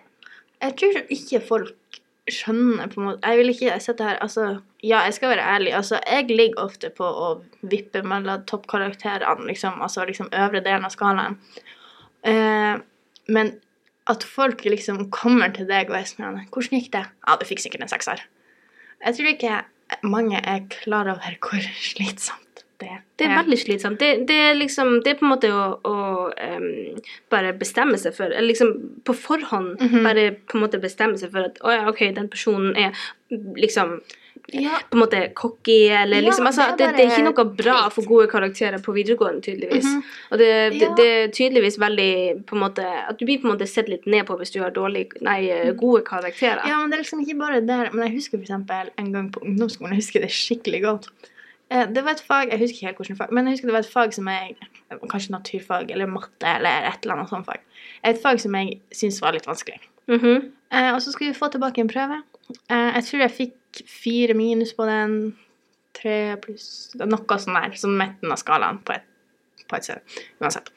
Jeg 0.63 0.77
tror 0.81 1.03
ikke 1.09 1.41
folk 1.47 2.01
skjønner 2.29 2.91
på 2.93 3.01
en 3.01 3.07
måte 3.11 3.31
Jeg 3.31 3.39
vil 3.41 3.53
ikke 3.55 3.79
sitte 3.81 4.09
her 4.09 4.19
Altså, 4.25 4.49
ja, 4.83 5.05
jeg 5.07 5.15
skal 5.19 5.33
være 5.33 5.47
ærlig. 5.57 5.73
Altså, 5.75 5.99
jeg 6.07 6.29
ligger 6.31 6.63
ofte 6.63 6.91
på 6.95 7.07
å 7.07 7.31
vippe 7.67 8.03
mellom 8.07 8.45
toppkarakterene, 8.47 9.47
liksom. 9.49 9.81
Altså 9.83 10.05
liksom 10.07 10.29
øvre 10.31 10.61
delen 10.63 10.87
av 10.87 10.93
skalaen. 10.95 11.35
Eh, 12.23 12.77
men 13.27 13.51
at 14.09 14.23
folk 14.25 14.63
liksom 14.65 15.09
kommer 15.11 15.51
til 15.55 15.67
deg 15.67 15.91
og 15.91 15.97
er 15.99 16.07
sånn 16.07 16.47
'Hvordan 16.47 16.79
gikk 16.79 16.93
det?' 16.93 17.09
'Ja, 17.27 17.37
du 17.37 17.45
fikk 17.45 17.61
sikkert 17.61 17.83
en 17.83 17.89
sekser'. 17.89 18.23
Jeg 19.05 19.15
tror 19.15 19.27
ikke 19.27 19.65
mange 20.03 20.41
er 20.43 20.67
klar 20.71 21.09
over 21.15 21.39
hvor 21.41 21.65
slitsomt 21.81 22.45
det 22.79 22.89
er. 22.95 23.01
Det 23.19 23.27
er 23.27 23.33
veldig 23.41 23.57
slitsomt. 23.59 23.99
Det, 23.99 24.29
det, 24.29 24.37
er 24.39 24.53
liksom, 24.55 25.01
det 25.03 25.11
er 25.11 25.19
på 25.19 25.27
en 25.27 25.33
måte 25.33 25.49
å, 25.51 25.63
å 25.83 25.95
um, 26.31 27.01
bare 27.33 27.51
bestemme 27.59 27.99
seg 27.99 28.15
for 28.15 28.31
Eller 28.31 28.53
liksom 28.53 28.71
på 29.05 29.17
forhånd 29.19 29.81
Mhm. 29.83 30.05
bare 30.07 30.27
på 30.47 30.59
en 30.59 30.63
måte 30.63 30.79
bestemme 30.79 31.19
seg 31.19 31.33
for 31.35 31.49
at 31.51 31.59
å 31.67 31.75
ja, 31.75 31.89
OK, 31.91 32.05
den 32.15 32.29
personen 32.31 32.77
er 32.77 32.95
liksom 33.59 34.01
Ja, 34.53 34.79
på 34.89 34.97
en 34.97 35.03
måte 35.03 35.19
cocky, 35.37 35.89
eller 35.93 36.23
liksom 36.25 36.47
altså, 36.49 36.71
det 36.79 36.85
er 36.87 36.93
det, 36.95 36.97
det, 36.97 37.05
er 37.05 37.19
ikke 37.19 37.25
noe 37.27 37.45
bra 37.59 37.77
få 37.93 38.05
gode 38.09 38.31
karakterer 38.33 38.81
på 38.81 38.95
videregående, 38.97 39.43
tydeligvis. 39.45 39.85
Mhm. 39.85 40.05
Og 40.31 40.41
det, 40.41 40.49
det, 40.97 41.07
er 41.07 41.33
tydeligvis 41.37 41.77
veldig 41.81 42.13
på 42.49 42.57
en 42.57 42.63
måte 42.63 42.87
At 42.87 43.19
du 43.21 43.27
blir 43.29 43.43
på 43.43 43.49
en 43.49 43.53
måte 43.53 43.69
sett 43.69 43.91
litt 43.93 44.07
ned 44.09 44.25
på 44.29 44.39
hvis 44.41 44.55
du 44.55 44.63
har 44.63 44.73
dårlig, 44.73 45.11
nei, 45.21 45.43
eh, 45.53 45.73
gode 45.77 46.01
karakterer. 46.07 46.65
Ja, 46.65 46.79
men 46.81 46.89
det 46.89 46.97
er 46.97 47.05
liksom 47.05 47.21
ikke 47.27 47.37
bare 47.43 47.61
der. 47.61 47.93
Men 47.93 48.07
jeg 48.07 48.15
husker 48.17 48.39
for 48.39 48.47
eksempel 48.47 48.89
en 48.97 49.13
gang 49.13 49.29
på 49.35 49.45
ungdomsskolen, 49.45 49.93
jeg 49.93 50.07
husker 50.07 50.25
det 50.25 50.33
skikkelig 50.33 50.83
godt. 50.87 51.11
Eh, 51.71 51.85
Det 51.93 52.05
var 52.05 52.17
et 52.17 52.25
fag, 52.25 52.49
jeg 52.49 52.63
husker 52.63 52.77
ikke 52.77 52.87
helt 52.87 53.03
hvilket 53.03 53.21
fag, 53.21 53.33
men 53.33 53.47
jeg 53.47 53.59
husker 53.59 53.69
det 53.69 53.77
var 53.77 53.85
et 53.85 53.93
fag 53.93 54.17
som 54.17 54.33
jeg, 54.33 54.57
kanskje 55.13 55.37
naturfag 55.37 55.91
eller 55.93 56.09
matte 56.09 56.57
eller 56.57 56.89
et 56.89 57.05
eller 57.05 57.19
annet 57.19 57.37
sånt 57.37 57.47
fag. 57.47 57.61
Et 58.05 58.17
fag 58.23 58.41
som 58.41 58.57
jeg 58.57 58.81
syntes 58.93 59.21
var 59.21 59.37
litt 59.37 59.47
vanskelig. 59.49 59.81
Mhm. 60.09 60.53
Eh, 60.73 60.91
og 60.95 61.03
så 61.03 61.13
skulle 61.13 61.33
vi 61.33 61.39
få 61.39 61.53
tilbake 61.53 61.85
en 61.85 61.89
prøve. 61.89 62.23
Eh, 62.71 62.91
jeg 62.97 63.05
tror 63.05 63.21
jeg 63.21 63.37
fikk 63.37 63.58
fire 63.87 64.35
minus 64.39 64.75
på 64.77 64.87
den, 64.89 65.19
tre 65.99 66.37
pluss, 66.43 66.91
noe 66.99 67.39
sånn 67.43 67.59
der, 67.59 67.77
som 67.81 67.97
midten 67.99 68.33
av 68.33 68.41
skalaen 68.41 68.81
på 68.87 68.97
et, 68.97 69.07
på 69.69 69.79
et 69.79 69.89
sted, 69.89 70.19
uansett. 70.43 70.71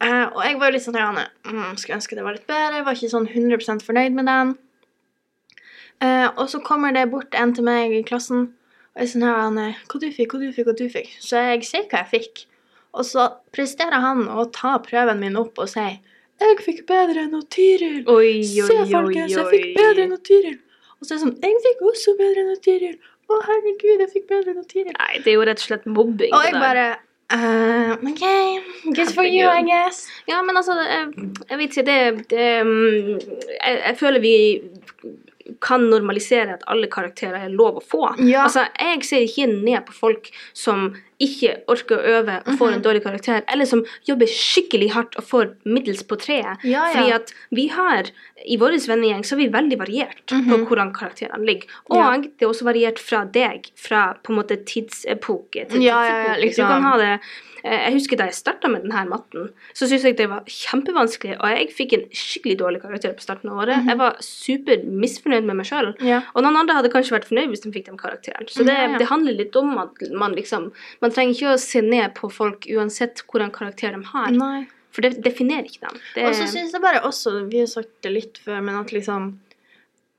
Uh, 0.00 0.32
og 0.32 0.40
jeg 0.46 0.56
var 0.56 0.70
jo 0.70 0.74
litt 0.76 0.84
sånn, 0.86 0.96
Janne, 0.96 1.26
mm, 1.44 1.74
skulle 1.76 1.98
ønske 1.98 2.16
det 2.16 2.24
var 2.24 2.36
litt 2.36 2.48
bedre, 2.48 2.78
jeg 2.78 2.86
var 2.86 2.96
ikke 2.96 3.12
sånn 3.12 3.28
100% 3.28 3.84
fornøyd 3.84 4.16
med 4.16 4.30
den. 4.30 4.54
Uh, 6.00 6.28
og 6.30 6.46
så 6.48 6.62
kommer 6.64 6.94
det 6.96 7.10
bort 7.12 7.36
en 7.36 7.52
til 7.56 7.66
meg 7.66 7.92
i 7.92 8.04
klassen, 8.06 8.46
og 8.94 9.02
jeg 9.02 9.10
er 9.10 9.10
sånn 9.12 9.26
her, 9.26 9.42
Janne, 9.44 9.66
hva 9.90 10.00
du 10.00 10.08
fikk, 10.14 10.32
hva 10.32 10.40
du 10.40 10.54
fikk, 10.56 10.70
hva 10.70 10.76
du 10.78 10.86
fikk. 10.92 11.12
Så 11.20 11.42
jeg 11.44 11.66
sier 11.68 11.84
hva 11.90 12.00
jeg 12.00 12.12
fikk. 12.14 12.46
Og 12.96 13.04
så 13.06 13.26
presterer 13.54 14.02
han 14.02 14.24
å 14.32 14.48
ta 14.50 14.78
prøven 14.82 15.20
min 15.20 15.36
opp 15.38 15.60
og 15.62 15.68
si, 15.70 15.84
jeg 16.40 16.56
fikk 16.64 16.86
bedre 16.88 17.26
enn 17.26 17.36
Tyril. 17.52 18.00
Se, 18.48 18.76
folkens, 18.88 19.34
jeg 19.36 19.46
fikk 19.52 19.66
bedre 19.76 20.06
enn 20.06 20.16
Tyril. 20.24 20.56
Og 21.00 21.06
så 21.06 21.14
er 21.14 21.16
det 21.16 21.22
sånn, 21.24 21.36
jeg 21.40 21.60
fikk 21.66 21.84
også 21.90 22.16
bedre 22.18 22.44
enn 22.44 22.64
Tiril. 22.64 22.96
Å, 23.30 23.38
herregud, 23.46 24.02
jeg 24.02 24.10
fikk 24.12 24.26
bedre 24.28 24.56
enn 24.56 24.66
Tiril. 24.68 24.92
Nei, 24.96 25.14
det 25.24 25.32
er 25.32 25.38
jo 25.38 25.46
rett 25.48 25.62
og 25.62 25.68
slett 25.70 25.86
mobbing. 25.88 26.34
Og 26.36 26.44
jeg 26.44 26.60
bare, 26.60 26.86
uh, 27.32 27.94
ok, 28.10 28.24
good 28.98 29.14
for 29.16 29.24
you, 29.24 29.48
I 29.48 29.64
guess. 29.64 30.02
Ja, 30.28 30.42
men 30.44 30.60
altså, 30.60 30.76
jeg, 30.84 31.30
jeg 31.46 31.60
vet 31.62 31.78
ikke, 31.78 31.86
det, 31.88 32.26
det 32.34 32.50
mm, 32.68 33.10
jeg, 33.54 33.80
jeg 33.80 33.98
føler 34.02 34.24
vi 34.24 34.34
kan 35.60 35.88
normalisere 35.90 36.54
at 36.54 36.62
alle 36.66 36.86
karakterer 36.86 37.44
er 37.44 37.48
lov 37.48 37.76
å 37.80 37.82
få. 37.84 38.16
Ja. 38.26 38.44
Altså, 38.46 38.66
jeg 38.78 39.04
ser 39.04 39.20
ikke 39.26 39.46
ned 39.64 39.86
på 39.86 39.92
folk 39.92 40.30
som 40.54 40.94
ikke 41.20 41.58
orker 41.68 41.98
å 41.98 42.04
øve 42.16 42.38
og 42.46 42.54
får 42.56 42.68
Mhm. 42.70 42.74
en 42.74 42.82
dårlig 42.82 43.02
karakter, 43.04 43.42
eller 43.52 43.66
som 43.66 43.84
jobber 44.08 44.26
skikkelig 44.26 44.90
hardt 44.92 45.16
og 45.18 45.24
får 45.24 45.54
middels 45.66 46.02
på 46.02 46.16
treet. 46.16 46.56
Ja, 46.64 46.86
ja. 46.86 46.92
Fordi 46.94 47.12
at 47.12 47.32
vi 47.52 47.66
har, 47.68 48.04
i 48.48 48.56
vår 48.56 48.72
vennegjeng, 48.88 49.20
så 49.22 49.32
er 49.32 49.36
vi 49.36 49.48
veldig 49.48 49.78
variert 49.78 50.26
på 50.26 50.40
Mhm. 50.40 50.66
hvordan 50.66 50.92
karakterene 50.94 51.44
ligger. 51.44 51.68
Og 51.90 51.96
Ja. 51.96 52.16
det 52.20 52.40
er 52.42 52.46
også 52.48 52.64
variert 52.64 52.98
fra 52.98 53.24
deg, 53.26 53.66
fra 53.76 54.14
på 54.24 54.30
en 54.32 54.36
måte 54.42 54.56
tidsepoke 54.64 55.68
til 55.68 55.82
Ja, 55.82 56.02
ja, 56.04 56.06
ja, 56.06 56.34
tidsepoke. 56.34 56.40
liksom. 56.40 56.56
Du 56.56 56.72
kan 56.72 56.82
ha 56.82 56.96
det 56.96 57.20
Jeg 57.64 57.92
husker 57.94 58.16
da 58.20 58.24
jeg 58.30 58.34
starta 58.38 58.68
med 58.72 58.82
denne 58.86 59.02
matten, 59.10 59.50
så 59.74 59.86
syntes 59.88 60.04
jeg 60.08 60.16
det 60.16 60.28
var 60.30 60.44
kjempevanskelig, 60.48 61.36
og 61.40 61.46
jeg 61.54 61.68
fikk 61.76 61.92
en 61.98 62.04
skikkelig 62.14 62.56
dårlig 62.62 62.80
karakter 62.82 63.12
på 63.18 63.24
starten 63.24 63.50
av 63.52 63.58
året. 63.64 63.76
Mhm. 63.82 63.88
Jeg 63.92 63.98
var 63.98 64.16
super 64.24 64.82
misfornøyd 64.84 65.44
med 65.44 65.56
meg 65.60 65.66
sjøl. 65.66 65.92
Ja. 66.06 66.22
Og 66.34 66.42
noen 66.46 66.56
andre 66.62 66.74
hadde 66.78 66.92
kanskje 66.92 67.16
vært 67.18 67.28
fornøyd 67.28 67.48
hvis 67.52 67.64
de 67.66 67.72
fikk 67.74 67.86
den 67.90 67.98
karakteren. 68.00 68.48
Så 68.48 68.64
det, 68.64 68.74
Ja, 68.76 68.88
ja. 68.92 68.98
det 68.98 69.08
handler 69.10 69.36
litt 69.36 69.56
om 69.56 69.76
at 69.78 70.00
man 70.12 70.34
liksom 70.34 70.72
Man 71.02 71.10
trenger 71.10 71.34
ikke 71.34 71.54
å 71.54 71.58
se 71.60 71.80
ned 71.82 72.14
på 72.14 72.30
folk 72.32 72.66
uansett 72.70 73.22
hvordan 73.28 73.50
karakter 73.52 73.92
de 73.96 74.02
har, 74.04 74.30
Nei. 74.30 74.66
for 74.90 75.02
det 75.02 75.22
definerer 75.22 75.64
ikke 75.68 75.88
dem. 75.88 76.00
Det, 76.14 76.24
Og 76.26 76.34
så 76.34 76.46
syns 76.48 76.72
jeg 76.72 76.80
bare 76.82 77.00
også, 77.02 77.48
vi 77.50 77.58
har 77.60 77.66
sagt 77.66 77.90
det 78.02 78.12
litt 78.12 78.38
før, 78.38 78.60
men 78.62 78.74
at 78.80 78.90
liksom 78.92 79.38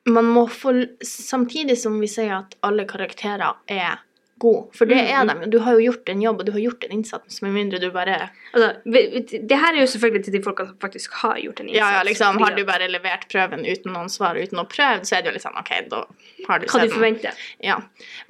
Man 0.08 0.25
må 0.25 0.47
få 0.49 0.71
Samtidig 1.06 1.77
som 1.77 1.99
vi 2.01 2.08
sier 2.08 2.34
at 2.39 2.56
alle 2.63 2.86
karakterer 2.86 3.54
er 3.69 3.99
gode, 4.41 4.63
for 4.77 4.89
det 4.89 4.97
er 4.99 5.27
de. 5.30 5.49
Du 5.54 5.60
har 5.65 5.77
jo 5.77 5.84
gjort 5.91 6.10
en 6.12 6.23
jobb, 6.23 6.41
og 6.41 6.47
du 6.49 6.51
har 6.56 6.63
gjort 6.63 6.86
en 6.88 6.95
innsats, 6.97 7.41
med 7.45 7.54
mindre 7.56 7.80
du 7.82 7.88
bare 7.93 8.17
altså, 8.51 8.69
det 8.86 9.60
her 9.63 9.75
er 9.75 9.80
jo 9.84 9.89
selvfølgelig 9.93 10.23
til 10.27 10.36
de 10.36 10.41
folka 10.45 10.65
som 10.69 10.77
faktisk 10.82 11.15
har 11.21 11.39
gjort 11.43 11.62
en 11.62 11.69
innsats. 11.69 11.82
Ja, 11.82 11.91
ja, 11.99 12.04
liksom, 12.08 12.41
har 12.41 12.56
du 12.58 12.63
bare 12.67 12.89
levert 12.91 13.27
prøven 13.32 13.65
uten 13.67 13.93
noen 13.95 14.10
svar, 14.13 14.39
uten 14.39 14.62
å 14.62 14.67
prøve, 14.69 15.06
så 15.08 15.17
er 15.17 15.23
det 15.23 15.32
jo 15.32 15.36
litt 15.38 15.45
sånn 15.45 15.60
OK, 15.62 15.73
da 15.91 16.04
har 16.47 16.62
du 16.62 16.67
sett 16.67 16.73
Hva 16.73 16.80
Kan 16.80 16.88
du 16.88 16.95
forvente? 16.95 17.32
forventer. 17.32 17.43
Ja. 17.65 17.80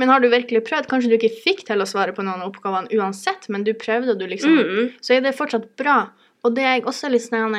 Men 0.02 0.12
har 0.14 0.24
du 0.24 0.30
virkelig 0.32 0.64
prøvd? 0.68 0.90
Kanskje 0.92 1.12
du 1.14 1.18
ikke 1.20 1.32
fikk 1.44 1.64
til 1.68 1.84
å 1.84 1.88
svare 1.90 2.16
på 2.18 2.26
noen 2.26 2.44
av 2.44 2.52
oppgavene 2.52 2.92
uansett, 3.00 3.48
men 3.50 3.64
du 3.68 3.74
prøvde, 3.74 4.16
og 4.16 4.20
du 4.20 4.28
liksom 4.28 4.52
Mm. 4.62 4.92
Så 5.02 5.16
er 5.16 5.22
det 5.24 5.32
fortsatt 5.38 5.78
bra. 5.80 6.12
Og 6.44 6.56
det 6.56 6.64
er 6.66 6.76
jeg 6.76 6.86
også 6.90 7.10
litt 7.10 7.24
sånn 7.24 7.56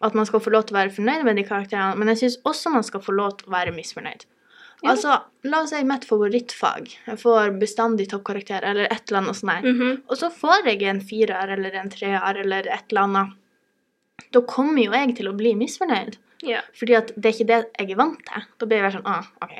at 0.00 0.14
man 0.14 0.26
skal 0.26 0.40
få 0.40 0.52
lov 0.52 0.66
til 0.66 0.76
å 0.76 0.80
være 0.80 0.92
fornøyd 0.94 1.24
med 1.24 1.36
de 1.36 1.44
karakterene, 1.44 1.96
men 1.96 2.08
jeg 2.12 2.18
syns 2.22 2.36
også 2.48 2.72
man 2.72 2.84
skal 2.86 3.02
få 3.04 3.12
lov 3.12 3.36
til 3.38 3.50
å 3.50 3.54
være 3.54 3.74
misfornøyd. 3.76 4.24
Ja. 4.82 4.94
Altså, 4.94 5.16
la 5.44 5.60
oss 5.62 5.74
si 5.74 5.82
mitt 5.84 6.06
favorittfag. 6.08 6.88
Jeg 7.06 7.20
får 7.20 7.52
bestandig 7.60 8.08
toppkarakter, 8.10 8.64
eller 8.64 8.88
et 8.88 9.10
eller 9.10 9.18
annet 9.20 9.36
sånt. 9.36 9.52
der. 9.52 9.70
-hmm. 9.72 10.00
Og 10.08 10.16
så 10.16 10.30
får 10.30 10.66
jeg 10.66 10.82
en 10.82 11.00
firer 11.00 11.48
eller 11.52 11.72
en 11.76 11.90
treer 11.90 12.40
eller 12.40 12.66
et 12.66 12.84
eller 12.90 13.00
annet. 13.00 13.36
Da 14.32 14.40
kommer 14.40 14.84
jo 14.84 14.92
jeg 14.92 15.16
til 15.16 15.28
å 15.28 15.36
bli 15.36 15.54
misfornøyd. 15.54 16.16
Ja. 16.42 16.60
Fordi 16.74 16.94
at 16.96 17.12
det 17.16 17.26
er 17.26 17.34
ikke 17.34 17.46
det 17.46 17.64
jeg 17.78 17.90
er 17.90 17.96
vant 17.96 18.18
til. 18.26 18.42
Da 18.58 18.66
blir 18.66 18.82
jeg 18.82 18.92
sånn 18.92 19.06
ah, 19.06 19.24
OK. 19.42 19.52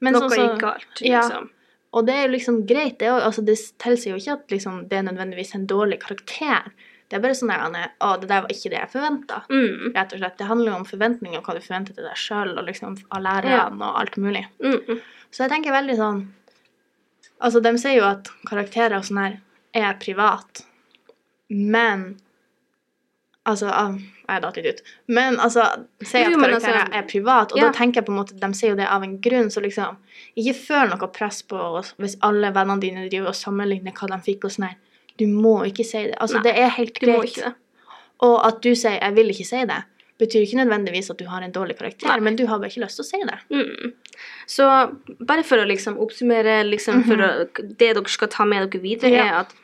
Men 0.00 0.12
Noe 0.12 0.28
så- 0.28 0.36
gikk 0.36 0.60
galt, 0.60 1.00
ja. 1.00 1.20
liksom. 1.20 1.50
Og 1.92 2.06
det 2.06 2.14
er 2.14 2.22
jo 2.26 2.32
liksom 2.32 2.66
greit, 2.66 2.98
det. 2.98 3.10
Altså, 3.10 3.44
det 3.44 3.58
tilsier 3.78 4.14
jo 4.14 4.20
ikke 4.20 4.32
at 4.32 4.50
liksom, 4.50 4.88
det 4.88 4.98
er 4.98 5.02
nødvendigvis 5.02 5.54
en 5.54 5.66
dårlig 5.66 6.00
karakter. 6.00 6.72
Det 7.12 7.18
er 7.18 7.24
bare 7.26 7.36
sånn 7.36 7.50
der 7.52 7.60
Anne, 7.66 7.80
Å, 8.00 8.14
det 8.16 8.28
der 8.30 8.44
var 8.46 8.52
ikke 8.54 8.70
det 8.72 8.78
jeg 8.78 8.88
forventa. 8.88 9.42
Mm. 9.52 9.90
Rett 9.92 10.14
og 10.16 10.20
slett. 10.22 10.38
Det 10.38 10.46
handler 10.48 10.70
jo 10.70 10.76
om 10.78 10.86
forventninger 10.88 11.42
og 11.42 11.44
hva 11.44 11.54
du 11.58 11.60
forventer 11.60 11.98
til 11.98 12.06
deg 12.08 12.16
sjøl, 12.16 12.54
og 12.56 12.64
liksom 12.70 12.94
av 13.12 13.20
lærerne 13.26 13.90
og 13.90 13.98
alt 14.00 14.16
mulig. 14.16 14.46
Mm. 14.64 15.02
Så 15.28 15.44
jeg 15.44 15.52
tenker 15.52 15.76
veldig 15.76 15.98
sånn 16.00 16.22
Altså, 17.42 17.58
de 17.58 17.72
sier 17.82 17.96
jo 17.98 18.06
at 18.06 18.28
karakterer 18.46 18.94
og 18.96 19.04
sånn 19.04 19.18
her 19.18 19.32
er 19.76 19.96
privat, 20.00 20.62
men 21.50 22.14
Altså, 23.42 23.66
ah, 23.74 23.96
jeg 24.28 24.42
datt 24.44 24.58
litt 24.60 24.66
ut. 24.70 24.80
Men 25.10 25.36
altså, 25.42 25.64
si 25.98 26.20
at 26.22 26.30
karakterer 26.30 26.84
altså- 26.84 26.98
er 26.98 27.08
privat, 27.10 27.52
og 27.52 27.58
ja. 27.58 27.64
da 27.66 27.72
tenker 27.74 27.98
jeg 27.98 28.06
på 28.06 28.12
en 28.12 28.20
måte 28.20 28.38
De 28.38 28.54
sier 28.54 28.70
jo 28.70 28.76
det 28.78 28.86
av 28.86 29.02
en 29.02 29.18
grunn, 29.20 29.50
så 29.50 29.60
liksom 29.60 29.96
Ikke 30.38 30.54
føl 30.54 30.88
noe 30.88 31.08
press 31.12 31.42
på 31.42 31.58
oss 31.58 31.92
hvis 31.98 32.16
alle 32.22 32.52
vennene 32.54 32.80
dine 32.80 33.08
driver 33.08 33.34
og 33.34 33.34
sammenligner 33.34 33.92
hva 33.92 34.08
de 34.14 34.22
fikk 34.22 34.44
og 34.44 34.54
sånn 34.54 34.68
her. 34.68 34.76
Du 35.18 35.26
må 35.26 35.62
ikke 35.66 35.84
si 35.84 35.98
det. 36.08 36.14
Altså, 36.20 36.40
Nei, 36.40 36.42
det 36.52 36.58
er 36.58 36.68
helt 36.68 37.00
Du 37.00 37.06
må 37.06 37.18
greit. 37.20 37.36
ikke. 37.36 37.54
Og 38.20 38.46
at 38.46 38.60
du 38.62 38.70
sier 38.74 38.98
'jeg 39.00 39.14
vil 39.14 39.28
ikke 39.30 39.46
si 39.46 39.56
det', 39.56 39.84
betyr 40.18 40.40
ikke 40.46 40.64
nødvendigvis 40.64 41.10
at 41.10 41.16
du 41.18 41.24
har 41.26 41.42
en 41.42 41.52
dårlig 41.52 41.76
karakter, 41.78 42.06
Nei. 42.06 42.20
men 42.20 42.36
du 42.36 42.46
har 42.46 42.58
bare 42.58 42.68
ikke 42.70 42.84
lyst 42.84 42.96
til 42.96 43.02
å 43.02 43.10
si 43.10 43.18
det. 43.24 43.38
Mm. 43.50 43.92
Så 44.46 44.64
bare 45.26 45.42
for 45.42 45.56
å 45.58 45.66
liksom 45.66 45.96
oppsummere 45.98 46.62
liksom 46.70 47.02
for 47.04 47.16
å, 47.16 47.48
det 47.78 47.78
dere 47.94 48.08
skal 48.08 48.28
ta 48.28 48.44
med 48.44 48.70
dere 48.70 48.80
videre, 48.82 49.10
Mhm. 49.10 49.16
Ja. 49.16 49.24
er 49.24 49.40
at 49.40 49.54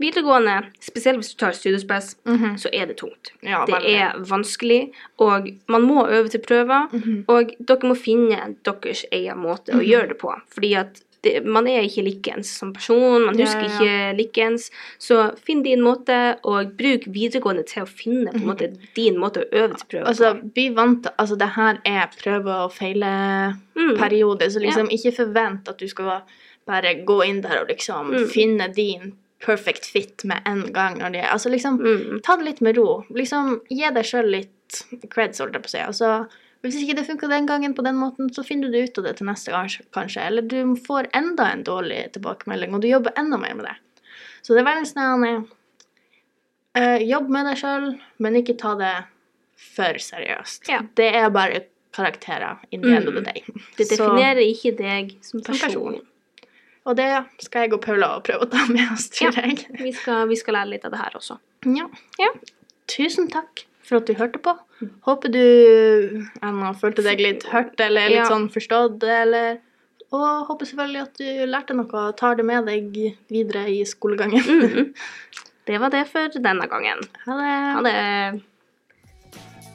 videregående, 0.00 0.66
spesielt 0.80 1.18
hvis 1.18 1.34
du 1.34 1.36
tar 1.38 1.52
studiespes, 1.52 2.16
-hmm. 2.26 2.54
så 2.58 2.68
er 2.72 2.86
det 2.86 2.96
tungt. 2.96 3.32
Ja, 3.42 3.64
Det 3.66 3.74
veldig. 3.74 3.94
er 4.00 4.12
vanskelig, 4.18 4.92
og 5.18 5.48
man 5.68 5.82
må 5.82 6.06
øve 6.08 6.28
til 6.28 6.40
prøver. 6.40 6.88
Mhm. 6.92 7.24
Og 7.28 7.52
dere 7.60 7.78
må 7.88 7.94
finne 7.96 8.56
deres 8.64 9.04
egen 9.12 9.36
måte 9.38 9.72
å 9.72 9.80
gjøre 9.82 10.08
det 10.08 10.18
på. 10.18 10.34
Fordi 10.54 10.74
at 10.76 11.00
det, 11.22 11.44
man 11.44 11.66
er 11.66 11.82
ikke 11.82 12.04
likens 12.06 12.46
som 12.60 12.72
person, 12.72 13.24
man 13.26 13.38
Ja, 13.38 13.44
husker 13.44 13.64
ja, 13.66 13.78
ikke 13.78 14.16
likens. 14.18 14.70
Så 14.98 15.34
finn 15.44 15.62
din 15.64 15.80
måte, 15.82 16.38
og 16.44 16.76
bruk 16.78 17.06
videregående 17.10 17.64
til 17.66 17.82
å 17.82 17.88
finne 17.88 18.30
på 18.32 18.38
en 18.38 18.46
måte 18.46 18.68
din 18.94 19.16
måte 19.18 19.42
å 19.42 19.48
øve 19.52 19.74
til 19.80 19.86
prøver 19.90 20.06
Altså, 20.12 20.32
bli 20.54 20.68
vant 20.76 21.02
til 21.02 21.12
Altså, 21.18 21.36
det 21.38 21.48
her 21.56 21.80
er 21.84 22.06
prøve 22.22 22.54
og 22.64 22.72
feile-periode, 22.72 24.44
Mm. 24.46 24.50
så 24.52 24.60
liksom 24.60 24.88
ikke 24.90 25.16
forvent 25.16 25.68
at 25.68 25.78
du 25.78 25.88
skal 25.88 26.22
bare 26.66 26.94
gå 27.04 27.20
inn 27.26 27.40
der 27.42 27.60
og 27.62 27.68
liksom 27.68 28.10
Mm. 28.14 28.28
finne 28.28 28.74
din 28.74 29.12
perfect 29.40 29.86
fit 29.86 30.24
med 30.24 30.40
en 30.46 30.72
gang. 30.72 30.98
Når 30.98 31.12
de, 31.12 31.18
altså, 31.22 31.48
liksom, 31.50 31.78
Mm. 31.78 32.22
ta 32.22 32.36
det 32.36 32.44
litt 32.44 32.60
med 32.60 32.76
ro. 32.76 33.04
Liksom, 33.10 33.60
gi 33.70 33.90
deg 33.90 34.04
sjøl 34.04 34.30
litt 34.30 34.50
creds, 35.10 35.38
holdt 35.40 35.52
jeg 35.54 35.62
på 35.62 35.66
å 35.66 35.70
si. 35.70 35.78
Altså, 35.78 36.26
hvis 36.62 36.76
ikke 36.82 36.96
det 36.98 37.06
funka 37.06 37.28
den 37.30 37.46
gangen 37.46 37.74
på 37.74 37.82
den 37.86 37.96
måten, 37.96 38.30
så 38.34 38.42
finner 38.44 38.68
du 38.68 38.72
det 38.74 38.88
ut 38.90 38.98
av 38.98 39.04
det 39.04 39.16
til 39.20 39.26
neste 39.28 39.52
gang, 39.54 39.68
kanskje. 39.94 40.24
Eller 40.26 40.42
du 40.42 40.74
får 40.86 41.08
enda 41.14 41.52
en 41.52 41.62
dårlig 41.64 42.12
tilbakemelding, 42.16 42.74
og 42.74 42.82
du 42.82 42.88
jobber 42.88 43.12
enda 43.16 43.38
mer 43.38 43.54
med 43.54 43.64
det. 43.68 43.76
Så 44.42 44.54
det 44.54 44.62
er 44.64 44.68
veldig 44.72 44.88
snedig. 44.90 45.32
Uh, 46.78 46.98
Jobb 47.02 47.30
med 47.32 47.46
deg 47.48 47.58
sjøl, 47.58 47.88
men 48.22 48.36
ikke 48.38 48.54
ta 48.60 48.74
det 48.78 48.92
for 49.58 49.98
seriøst. 50.02 50.68
Ja. 50.70 50.82
Det 50.98 51.08
er 51.18 51.30
bare 51.34 51.64
karakterer 51.96 52.60
in 52.70 52.82
the 52.84 52.92
end 52.94 53.08
of 53.10 53.14
the 53.16 53.22
day. 53.26 53.42
Det 53.76 53.86
Så- 53.88 53.96
definerer 53.96 54.42
ikke 54.44 54.76
deg 54.78 55.16
som 55.22 55.40
Som 55.42 55.54
person. 55.54 55.72
person. 55.94 56.06
og 56.86 56.96
det 56.96 57.24
skal 57.40 57.62
jeg 57.62 57.72
og 57.74 57.80
Paula 57.82 58.20
prøve 58.20 58.46
å 58.46 58.50
ta 58.50 58.66
med 58.66 58.92
oss, 58.92 59.08
tror 59.08 59.34
Ja. 59.34 59.42
jeg. 59.46 59.66
Vi 59.80 59.92
skal, 59.92 60.28
vi 60.28 60.36
skal 60.36 60.54
lære 60.54 60.68
litt 60.70 60.84
av 60.84 60.90
det 60.92 60.98
her 61.00 61.10
også. 61.14 61.38
Ja. 61.66 61.88
Ja. 62.18 62.30
Tusen 62.86 63.28
takk 63.30 63.64
for 63.88 63.98
at 64.00 64.06
du 64.08 64.14
hørte 64.18 64.40
på. 64.44 64.52
Håper 65.08 65.32
du 65.32 65.40
ennå 66.44 66.72
følte 66.78 67.02
deg 67.06 67.22
litt 67.24 67.48
hørt 67.52 67.80
eller 67.80 68.08
litt 68.12 68.20
Ja. 68.22 68.28
sånn 68.30 68.50
forstått, 68.52 69.02
eller 69.02 69.58
Og 70.10 70.46
håper 70.48 70.64
selvfølgelig 70.64 71.02
at 71.02 71.18
du 71.20 71.24
lærte 71.52 71.74
noe 71.76 71.92
og 71.92 72.16
tar 72.16 72.36
det 72.38 72.44
med 72.48 72.64
deg 72.64 72.94
videre 73.28 73.66
i 73.68 73.82
skolegangen. 73.84 74.40
Mm. 74.40 74.94
Det 75.68 75.76
var 75.82 75.90
det 75.92 76.06
for 76.08 76.32
denne 76.40 76.64
gangen. 76.66 77.02
Ha 77.26 77.34
det. 77.36 77.56
Ha 77.76 77.82
det. 77.84 78.42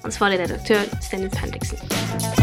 Ansvarlig 0.04 0.39
redaktør 0.41 0.82
Steinulf 1.06 1.38
Henriksen. 1.38 2.42